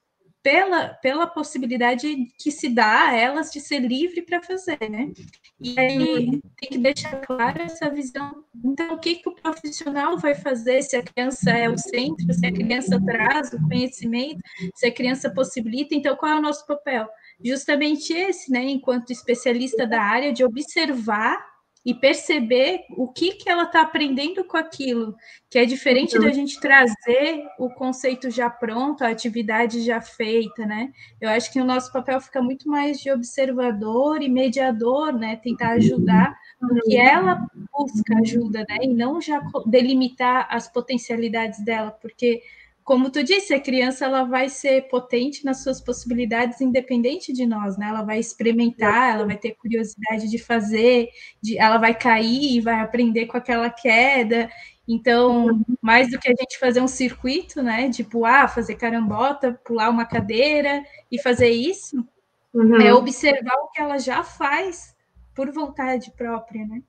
[0.43, 5.13] pela, pela possibilidade que se dá a elas de ser livre para fazer, né?
[5.61, 8.45] E aí tem que deixar clara essa visão.
[8.65, 12.47] Então, o que, que o profissional vai fazer se a criança é o centro, se
[12.47, 14.41] a criança traz o conhecimento,
[14.75, 15.95] se a criança possibilita?
[15.95, 17.07] Então, qual é o nosso papel?
[17.45, 18.65] Justamente esse, né?
[18.65, 21.51] Enquanto especialista da área, de observar
[21.85, 25.17] e perceber o que, que ela está aprendendo com aquilo,
[25.49, 30.93] que é diferente da gente trazer o conceito já pronto, a atividade já feita, né?
[31.21, 35.37] Eu acho que o nosso papel fica muito mais de observador e mediador, né?
[35.37, 38.77] Tentar ajudar o que ela busca ajuda, né?
[38.83, 42.43] E não já delimitar as potencialidades dela, porque
[42.91, 47.79] como tu disse, a criança ela vai ser potente nas suas possibilidades, independente de nós,
[47.79, 47.89] né?
[47.89, 51.09] Ela vai experimentar, ela vai ter curiosidade de fazer,
[51.41, 54.51] de, ela vai cair e vai aprender com aquela queda.
[54.89, 57.89] Então, mais do que a gente fazer um circuito, né?
[57.91, 60.83] Tipo, ah, fazer carambota, pular uma cadeira
[61.13, 62.05] e fazer isso,
[62.53, 62.81] uhum.
[62.81, 64.97] é observar o que ela já faz
[65.33, 66.83] por vontade própria, né?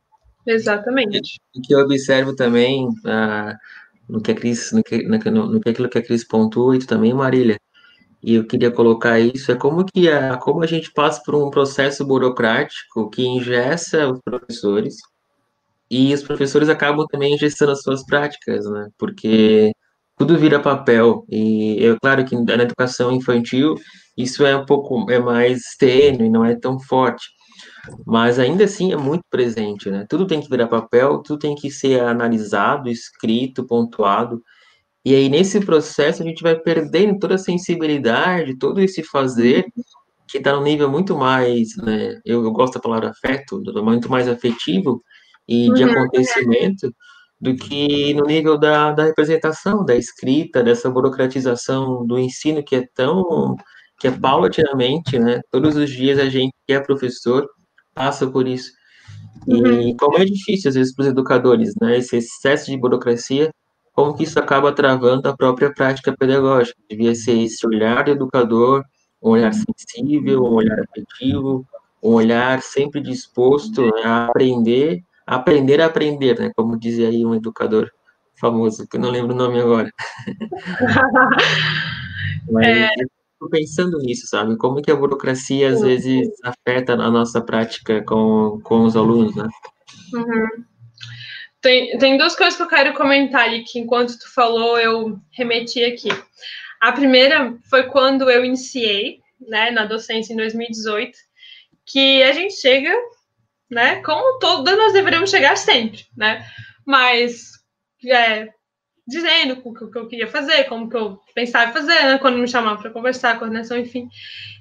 [0.48, 1.40] Exatamente.
[1.56, 3.56] O que eu observo também, uh,
[4.12, 6.80] no que a Cris, no que, no, no que aquilo que a Cris pontua, e
[6.80, 7.58] tu também, Marília,
[8.24, 11.50] e eu queria colocar isso, é como que a, como a gente passa por um
[11.50, 14.96] processo burocrático que ingessa os professores
[15.90, 18.90] e os professores acabam também ingestando as suas práticas, né?
[18.98, 19.72] Porque
[20.18, 23.76] tudo vira papel e é claro que na educação infantil
[24.18, 27.26] isso é um pouco é mais tênue, não é tão forte,
[28.06, 30.06] mas ainda assim é muito presente, né?
[30.10, 34.42] Tudo tem que virar papel, tudo tem que ser analisado, escrito, pontuado.
[35.04, 39.66] E aí, nesse processo, a gente vai perdendo toda a sensibilidade, todo esse fazer,
[40.28, 42.20] que está num nível muito mais, né?
[42.26, 45.04] Eu, eu, gosto da palavra afeto, muito mais afetivo
[45.48, 45.92] e de uhum.
[45.92, 46.94] acontecimento,
[47.40, 52.88] do que no nível da, da representação, da escrita, dessa burocratização do ensino que é
[52.94, 53.56] tão.
[54.00, 55.42] que é paulatinamente, né?
[55.52, 57.48] Todos os dias a gente que é professor
[58.02, 58.72] passa por isso.
[59.48, 59.96] E uhum.
[59.98, 61.98] como é difícil, às vezes, para os educadores, né?
[61.98, 63.52] Esse excesso de burocracia
[63.94, 66.80] como que isso acaba travando a própria prática pedagógica.
[66.90, 68.84] Devia ser esse olhar do educador,
[69.22, 71.66] um olhar sensível, um olhar afetivo,
[72.02, 76.52] um olhar sempre disposto a aprender, aprender a aprender, né?
[76.56, 77.92] Como dizia aí um educador
[78.40, 79.92] famoso, que eu não lembro o nome agora.
[82.50, 82.90] Mas é...
[83.42, 84.56] eu pensando nisso, sabe?
[84.58, 89.48] Como que a burocracia às vezes afeta a nossa prática com, com os alunos, né?
[90.14, 90.66] Uhum.
[91.60, 95.84] Tem, tem duas coisas que eu quero comentar ali, que enquanto tu falou, eu remeti
[95.84, 96.10] aqui.
[96.80, 101.18] A primeira foi quando eu iniciei, né, na docência em 2018,
[101.86, 102.92] que a gente chega,
[103.70, 106.44] né, como todos nós deveríamos chegar sempre, né,
[106.86, 107.52] mas
[108.08, 108.50] é,
[109.12, 112.82] dizendo o que eu queria fazer, como que eu pensava fazer, né, quando me chamavam
[112.82, 114.08] para conversar, coordenação, enfim.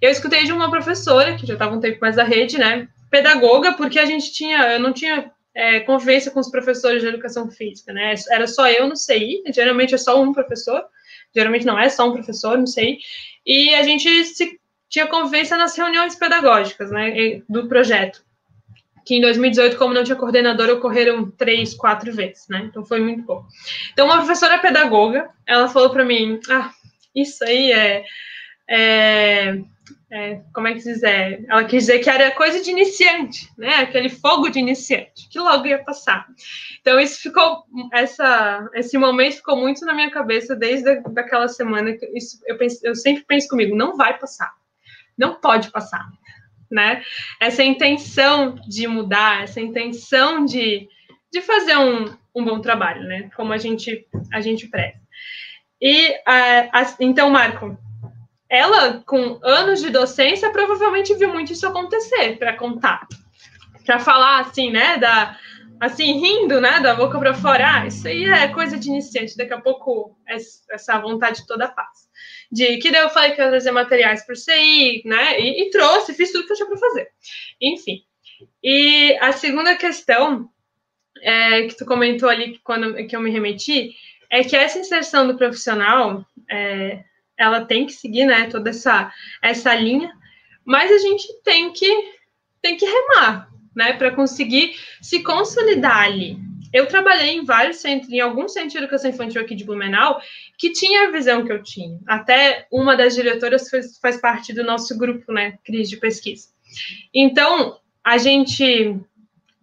[0.02, 3.72] Eu escutei de uma professora, que já estava um tempo mais da rede, né, pedagoga,
[3.72, 7.92] porque a gente tinha, eu não tinha é, convivência com os professores de educação física,
[7.92, 8.14] né?
[8.30, 10.84] Era só eu no CI, geralmente é só um professor,
[11.34, 12.98] geralmente não é só um professor no CI,
[13.46, 18.24] e a gente se, tinha convivência nas reuniões pedagógicas, né, do projeto.
[19.04, 22.66] Que em 2018, como não tinha coordenador, ocorreram três, quatro vezes, né?
[22.68, 23.44] Então foi muito bom.
[23.92, 26.70] Então, uma professora pedagoga, ela falou para mim: ah,
[27.14, 28.04] isso aí é,
[28.68, 29.60] é
[30.12, 31.02] é, como é que se diz?
[31.04, 33.76] É, ela quis dizer que era coisa de iniciante, né?
[33.76, 36.26] Aquele fogo de iniciante, que logo ia passar.
[36.80, 41.92] Então, isso ficou, essa, esse momento ficou muito na minha cabeça desde daquela semana.
[41.92, 44.52] Que isso, eu, penso, eu sempre penso comigo, não vai passar,
[45.16, 46.10] não pode passar,
[46.70, 47.02] né?
[47.40, 50.88] Essa intenção de mudar, essa intenção de,
[51.32, 53.30] de fazer um, um bom trabalho, né?
[53.36, 55.00] Como a gente, a gente preza.
[55.80, 57.76] E, uh, então, Marco,
[58.48, 63.06] ela, com anos de docência, provavelmente viu muito isso acontecer para contar.
[63.86, 65.36] Para falar assim, né, da
[65.80, 69.54] assim, rindo, né, da boca para fora, ah, isso aí é coisa de iniciante, daqui
[69.54, 70.14] a pouco
[70.68, 72.09] essa vontade toda passa.
[72.50, 75.70] De que daí eu falei que eu ia trazer materiais para CI, né, e, e,
[75.70, 77.08] trouxe, fiz tudo que eu tinha para fazer.
[77.60, 78.02] Enfim.
[78.62, 80.50] E a segunda questão
[81.22, 83.94] é, que tu comentou ali quando que eu me remeti
[84.30, 87.04] é que essa inserção do profissional é,
[87.38, 90.12] ela tem que seguir, né, toda essa, essa linha,
[90.64, 91.90] mas a gente tem que,
[92.60, 96.36] tem que remar, né, para conseguir se consolidar ali.
[96.72, 100.20] Eu trabalhei em vários centros, em alguns centros de educação infantil aqui de Blumenau,
[100.56, 101.98] que tinha a visão que eu tinha.
[102.06, 106.48] Até uma das diretoras faz, faz parte do nosso grupo, né, Cris, de pesquisa.
[107.12, 109.00] Então, a gente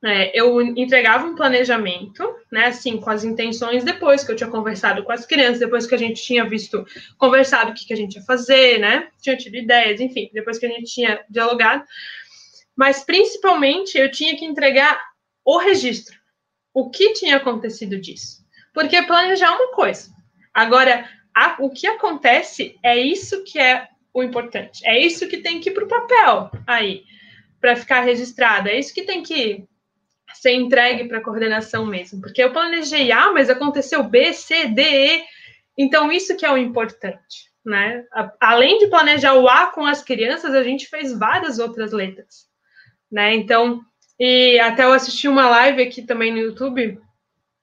[0.04, 5.04] é, eu entregava um planejamento, né, assim, com as intenções depois que eu tinha conversado
[5.04, 6.86] com as crianças, depois que a gente tinha visto,
[7.18, 10.68] conversado o que, que a gente ia fazer, né, tinha tido ideias, enfim, depois que
[10.68, 11.84] a gente tinha dialogado,
[12.76, 15.02] mas principalmente eu tinha que entregar
[15.44, 16.17] o registro,
[16.80, 20.12] o que tinha acontecido disso, porque planejar é uma coisa,
[20.54, 25.60] agora, a, o que acontece é isso que é o importante, é isso que tem
[25.60, 27.04] que ir para o papel aí,
[27.60, 29.68] para ficar registrado, é isso que tem que
[30.36, 32.22] ser entregue para a coordenação mesmo.
[32.22, 35.24] Porque eu planejei A, mas aconteceu B, C, D, E.
[35.76, 38.04] Então, isso que é o importante, né?
[38.40, 42.48] Além de planejar o A com as crianças, a gente fez várias outras letras,
[43.12, 43.34] né?
[43.36, 43.82] Então,
[44.20, 47.00] e até eu assisti uma live aqui também no YouTube,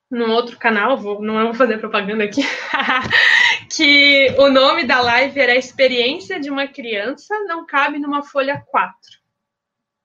[0.09, 2.41] num outro canal, vou, não vou fazer propaganda aqui,
[3.75, 8.95] que o nome da live era Experiência de uma Criança Não Cabe numa Folha 4.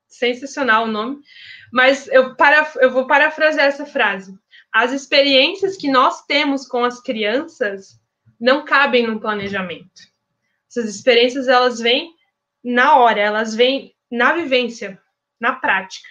[0.09, 1.21] Sensacional o nome.
[1.73, 4.37] Mas eu, para, eu vou parafrasear essa frase.
[4.73, 8.01] As experiências que nós temos com as crianças
[8.41, 10.11] não cabem no planejamento.
[10.69, 12.15] Essas experiências elas vêm
[12.65, 15.01] na hora, elas vêm na vivência,
[15.41, 16.09] na prática.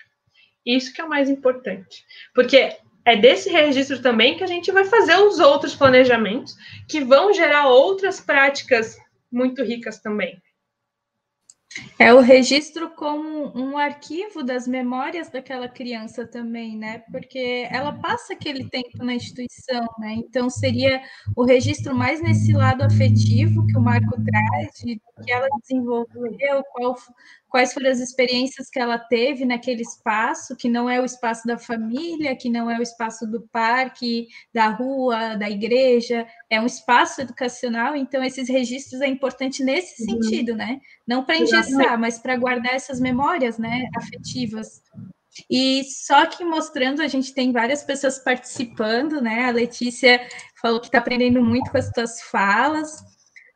[0.75, 2.05] Isso que é o mais importante.
[2.33, 6.55] Porque é desse registro também que a gente vai fazer os outros planejamentos
[6.87, 8.97] que vão gerar outras práticas
[9.31, 10.39] muito ricas também.
[11.97, 17.03] É o registro como um arquivo das memórias daquela criança também, né?
[17.11, 20.13] Porque ela passa aquele tempo na instituição, né?
[20.15, 21.01] Então seria
[21.35, 26.95] o registro mais nesse lado afetivo que o Marco traz, de que ela desenvolveu, qual,
[27.49, 31.57] quais foram as experiências que ela teve naquele espaço, que não é o espaço da
[31.57, 37.21] família, que não é o espaço do parque, da rua, da igreja, é um espaço
[37.21, 40.21] educacional, então esses registros é importante nesse uhum.
[40.21, 40.79] sentido, né?
[41.07, 44.81] Não para engessar, mas para guardar essas memórias, né, afetivas.
[45.49, 49.45] E só que mostrando, a gente tem várias pessoas participando, né?
[49.45, 50.19] A Letícia
[50.61, 52.97] falou que está aprendendo muito com as suas falas.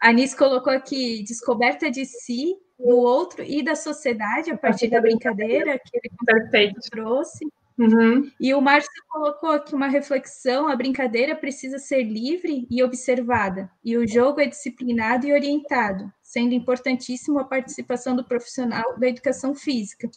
[0.01, 5.01] A Nis colocou aqui descoberta de si, do outro e da sociedade a partir da
[5.01, 6.79] brincadeira que ele Perfeito.
[6.91, 7.45] trouxe.
[7.77, 8.29] Uhum.
[8.39, 13.97] E o Márcio colocou aqui uma reflexão: a brincadeira precisa ser livre e observada, e
[13.97, 20.09] o jogo é disciplinado e orientado, sendo importantíssimo a participação do profissional da educação física.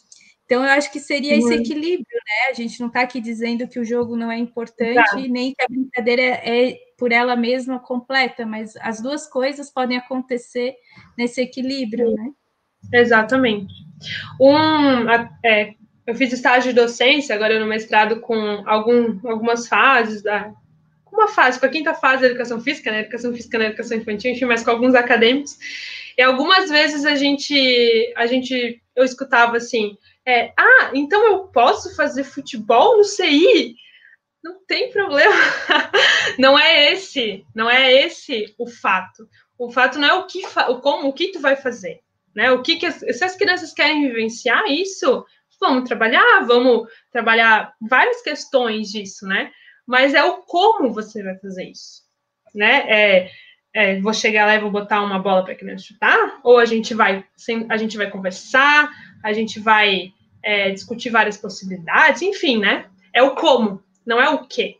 [0.45, 2.49] Então, eu acho que seria esse equilíbrio, né?
[2.49, 5.67] A gente não está aqui dizendo que o jogo não é importante, nem que a
[5.67, 10.73] brincadeira é por ela mesma completa, mas as duas coisas podem acontecer
[11.15, 12.31] nesse equilíbrio, né?
[12.93, 13.73] Exatamente.
[14.39, 15.07] Um,
[15.45, 15.75] é,
[16.07, 20.51] eu fiz estágio de docência, agora no mestrado, com algum, algumas fases da.
[21.11, 23.01] Uma fase, para a quinta fase da educação física, né?
[23.01, 25.57] Educação física na educação infantil, enfim, mas com alguns acadêmicos.
[26.17, 31.95] E algumas vezes a gente, a gente eu escutava assim: é, ah, então eu posso
[31.95, 33.75] fazer futebol no CI?
[34.43, 35.35] Não tem problema.
[36.37, 39.27] não é esse, não é esse o fato.
[39.57, 42.01] O fato não é o que, o como, o que tu vai fazer.
[42.35, 42.51] Né?
[42.51, 45.25] O que, que as, se as crianças querem vivenciar isso,
[45.59, 49.51] vamos trabalhar, vamos trabalhar várias questões disso, né?
[49.87, 52.03] Mas é o como você vai fazer isso,
[52.53, 52.83] né?
[52.87, 53.31] É,
[53.73, 56.65] é, vou chegar lá e vou botar uma bola para a criança chutar, ou a
[56.65, 57.23] gente vai,
[57.69, 58.91] a gente vai conversar,
[59.23, 60.11] a gente vai
[60.43, 62.87] é, discutir várias possibilidades, enfim, né?
[63.13, 64.77] É o como, não é o que.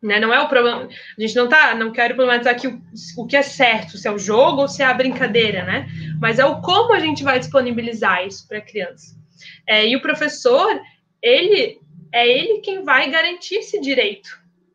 [0.00, 0.20] Né?
[0.20, 0.88] Não é o problema.
[1.16, 2.80] A gente não tá, não quero problematizar aqui o,
[3.16, 5.88] o que é certo, se é o jogo ou se é a brincadeira, né?
[6.20, 9.16] Mas é o como a gente vai disponibilizar isso para a criança.
[9.66, 10.80] É, e o professor,
[11.20, 11.80] ele
[12.12, 14.28] é ele quem vai garantir esse direito,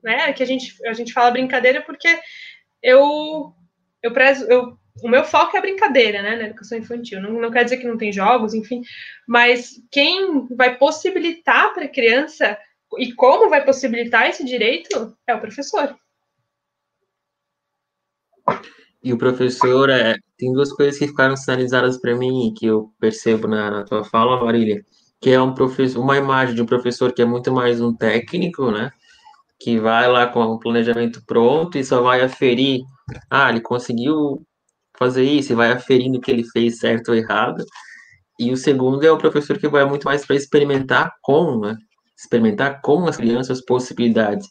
[0.03, 0.31] né?
[0.34, 2.07] Que a gente a gente fala brincadeira porque
[2.81, 3.53] eu
[4.01, 7.21] eu prezo, eu, o meu foco é a brincadeira, né, na educação infantil.
[7.21, 8.81] Não, não quer dizer que não tem jogos, enfim,
[9.27, 12.57] mas quem vai possibilitar para a criança
[12.97, 15.95] e como vai possibilitar esse direito é o professor.
[19.03, 22.93] E o professor, é, tem duas coisas que ficaram sinalizadas para mim e que eu
[22.99, 24.86] percebo na, na, tua fala, Marília,
[25.24, 28.69] que é um professor, uma imagem de um professor que é muito mais um técnico,
[28.69, 28.91] né?
[29.57, 32.82] Que vai lá com o planejamento pronto e só vai aferir,
[33.30, 34.45] ah, ele conseguiu
[34.99, 37.63] fazer isso, e vai aferindo o que ele fez certo ou errado.
[38.38, 41.78] E o segundo é o professor que vai muito mais para experimentar com, né?
[42.19, 44.45] experimentar com as crianças possibilidades.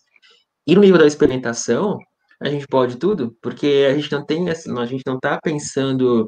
[0.67, 1.99] E no nível da experimentação,
[2.41, 6.27] a gente pode tudo, porque a gente não tem, a gente não está pensando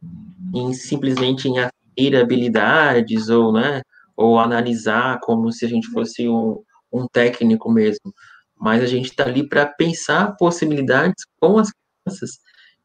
[0.55, 3.81] em simplesmente em aferir habilidades ou, né,
[4.17, 6.63] ou analisar como se a gente fosse um,
[6.93, 8.13] um técnico mesmo,
[8.57, 12.39] mas a gente está ali para pensar possibilidades com as crianças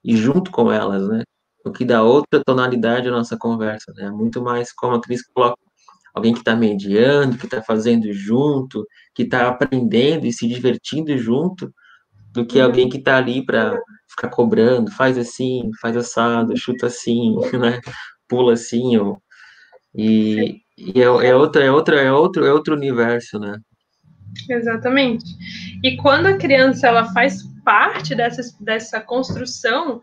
[0.03, 1.23] e junto com elas, né?
[1.65, 4.09] O que dá outra tonalidade à nossa conversa, né?
[4.09, 5.57] Muito mais como a Cris coloca,
[6.13, 11.71] alguém que está mediando, que está fazendo junto, que está aprendendo e se divertindo junto,
[12.34, 17.36] do que alguém que está ali para ficar cobrando, faz assim, faz assado, chuta assim,
[17.59, 17.80] né?
[18.27, 19.21] Pula assim, ou...
[19.95, 23.59] e, e é, é, outra, é, outra, é, outro, é outro universo, né?
[24.49, 25.25] Exatamente.
[25.84, 30.01] E quando a criança ela faz parte dessa, dessa construção,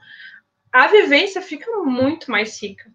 [0.72, 2.90] a vivência fica muito mais rica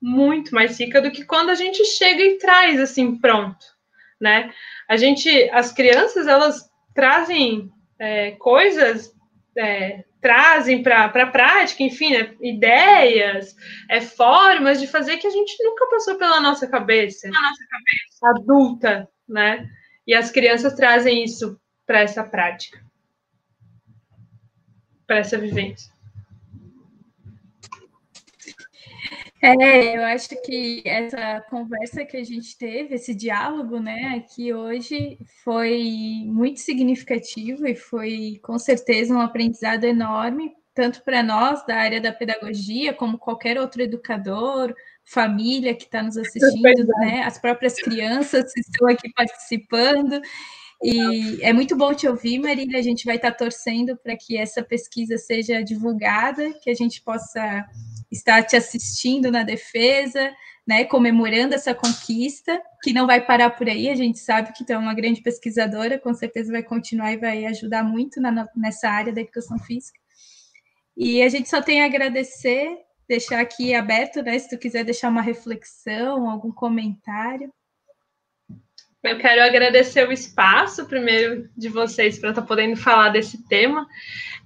[0.00, 3.64] muito mais rica do que quando a gente chega e traz assim pronto,
[4.20, 4.52] né?
[4.88, 9.12] A gente, as crianças, elas trazem é, coisas,
[9.56, 13.54] é, trazem para a prática, enfim, né, ideias,
[13.88, 19.08] é, formas de fazer que a gente nunca passou pela nossa cabeça, nossa cabeça adulta,
[19.28, 19.70] né?
[20.04, 21.56] E as crianças trazem isso
[21.86, 22.84] para essa prática,
[25.06, 25.95] para essa vivência.
[29.46, 35.18] É, eu acho que essa conversa que a gente teve, esse diálogo, né, aqui hoje
[35.44, 42.00] foi muito significativo e foi com certeza um aprendizado enorme, tanto para nós da área
[42.00, 44.74] da pedagogia, como qualquer outro educador,
[45.04, 50.20] família que está nos assistindo, né, as próprias crianças que estão aqui participando.
[50.82, 52.78] E é muito bom te ouvir, Marília.
[52.78, 57.64] A gente vai estar torcendo para que essa pesquisa seja divulgada, que a gente possa
[58.10, 60.32] estar te assistindo na defesa,
[60.66, 63.88] né, comemorando essa conquista, que não vai parar por aí.
[63.88, 67.44] A gente sabe que tu é uma grande pesquisadora, com certeza vai continuar e vai
[67.46, 69.98] ajudar muito na, nessa área da educação física.
[70.96, 72.68] E a gente só tem a agradecer,
[73.08, 77.52] deixar aqui aberto, né, se tu quiser deixar uma reflexão, algum comentário.
[79.06, 83.86] Eu quero agradecer o espaço, primeiro, de vocês para estar tá podendo falar desse tema.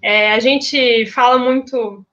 [0.02, 2.04] É, a gente fala muito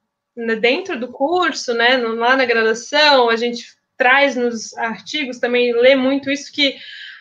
[0.60, 6.30] dentro do curso, né, lá na graduação, a gente traz nos artigos também, lê muito
[6.30, 6.76] isso, que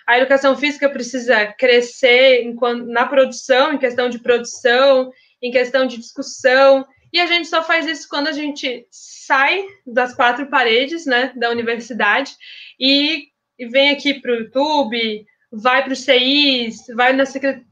[0.05, 5.11] a educação física precisa crescer enquanto, na produção, em questão de produção,
[5.41, 10.13] em questão de discussão, e a gente só faz isso quando a gente sai das
[10.13, 12.36] quatro paredes, né, da universidade
[12.80, 17.23] e e vem aqui para o YouTube, vai para o CIs, vai na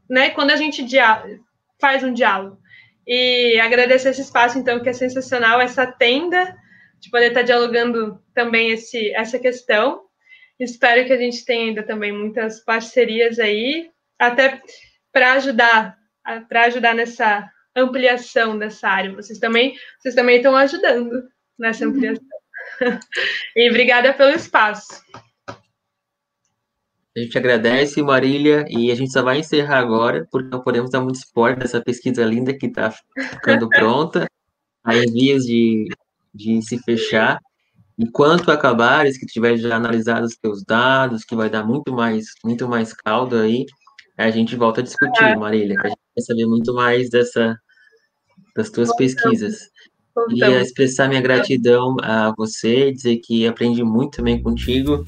[0.09, 0.29] né?
[0.31, 0.86] Quando a gente
[1.79, 2.59] faz um diálogo.
[3.07, 6.55] E agradecer esse espaço, então, que é sensacional, essa tenda,
[6.99, 10.01] de poder estar dialogando também esse, essa questão.
[10.59, 14.61] Espero que a gente tenha ainda também muitas parcerias aí, até
[15.11, 15.97] para ajudar,
[16.49, 19.13] para ajudar nessa ampliação dessa área.
[19.13, 21.27] Vocês também, vocês também estão ajudando
[21.59, 21.91] nessa uhum.
[21.91, 22.25] ampliação.
[22.81, 22.99] Uhum.
[23.55, 25.03] e obrigada pelo espaço.
[27.16, 30.99] A gente agradece, Marília, e a gente só vai encerrar agora, porque não podemos dar
[30.99, 34.28] muito esporte dessa pesquisa linda que está ficando pronta,
[34.84, 35.88] aí em vias de,
[36.34, 37.39] de se fechar.
[37.97, 42.68] Enquanto acabares, que tiver já analisado os teus dados, que vai dar muito mais, muito
[42.68, 43.66] mais caldo aí,
[44.18, 45.36] a gente volta a discutir, é.
[45.38, 47.57] Marília, a gente quer saber muito mais dessa,
[48.53, 49.70] das tuas pesquisas.
[50.30, 55.03] Queria expressar minha gratidão a você, dizer que aprendi muito também contigo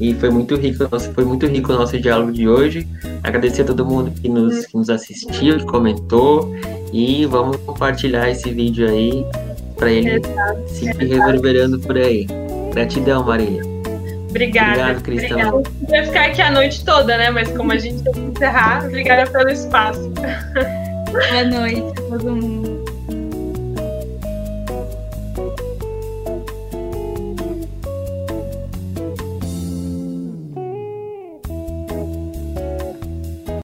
[0.00, 2.88] e foi muito rico, foi muito rico o nosso diálogo de hoje.
[3.22, 6.54] Agradecer a todo mundo que nos, que nos assistiu, que comentou
[6.92, 9.24] e vamos compartilhar esse vídeo aí
[9.76, 10.68] para ele Exato.
[10.68, 12.26] seguir reverberando por aí.
[12.72, 13.62] Gratidão, Maria.
[14.30, 14.70] Obrigada.
[14.70, 15.62] Obrigado, Cristão.
[15.88, 17.30] Eu ia ficar aqui a noite toda, né?
[17.30, 20.10] Mas como a gente tem que encerrar, obrigada pelo espaço.
[20.10, 22.67] Boa noite a todo mundo.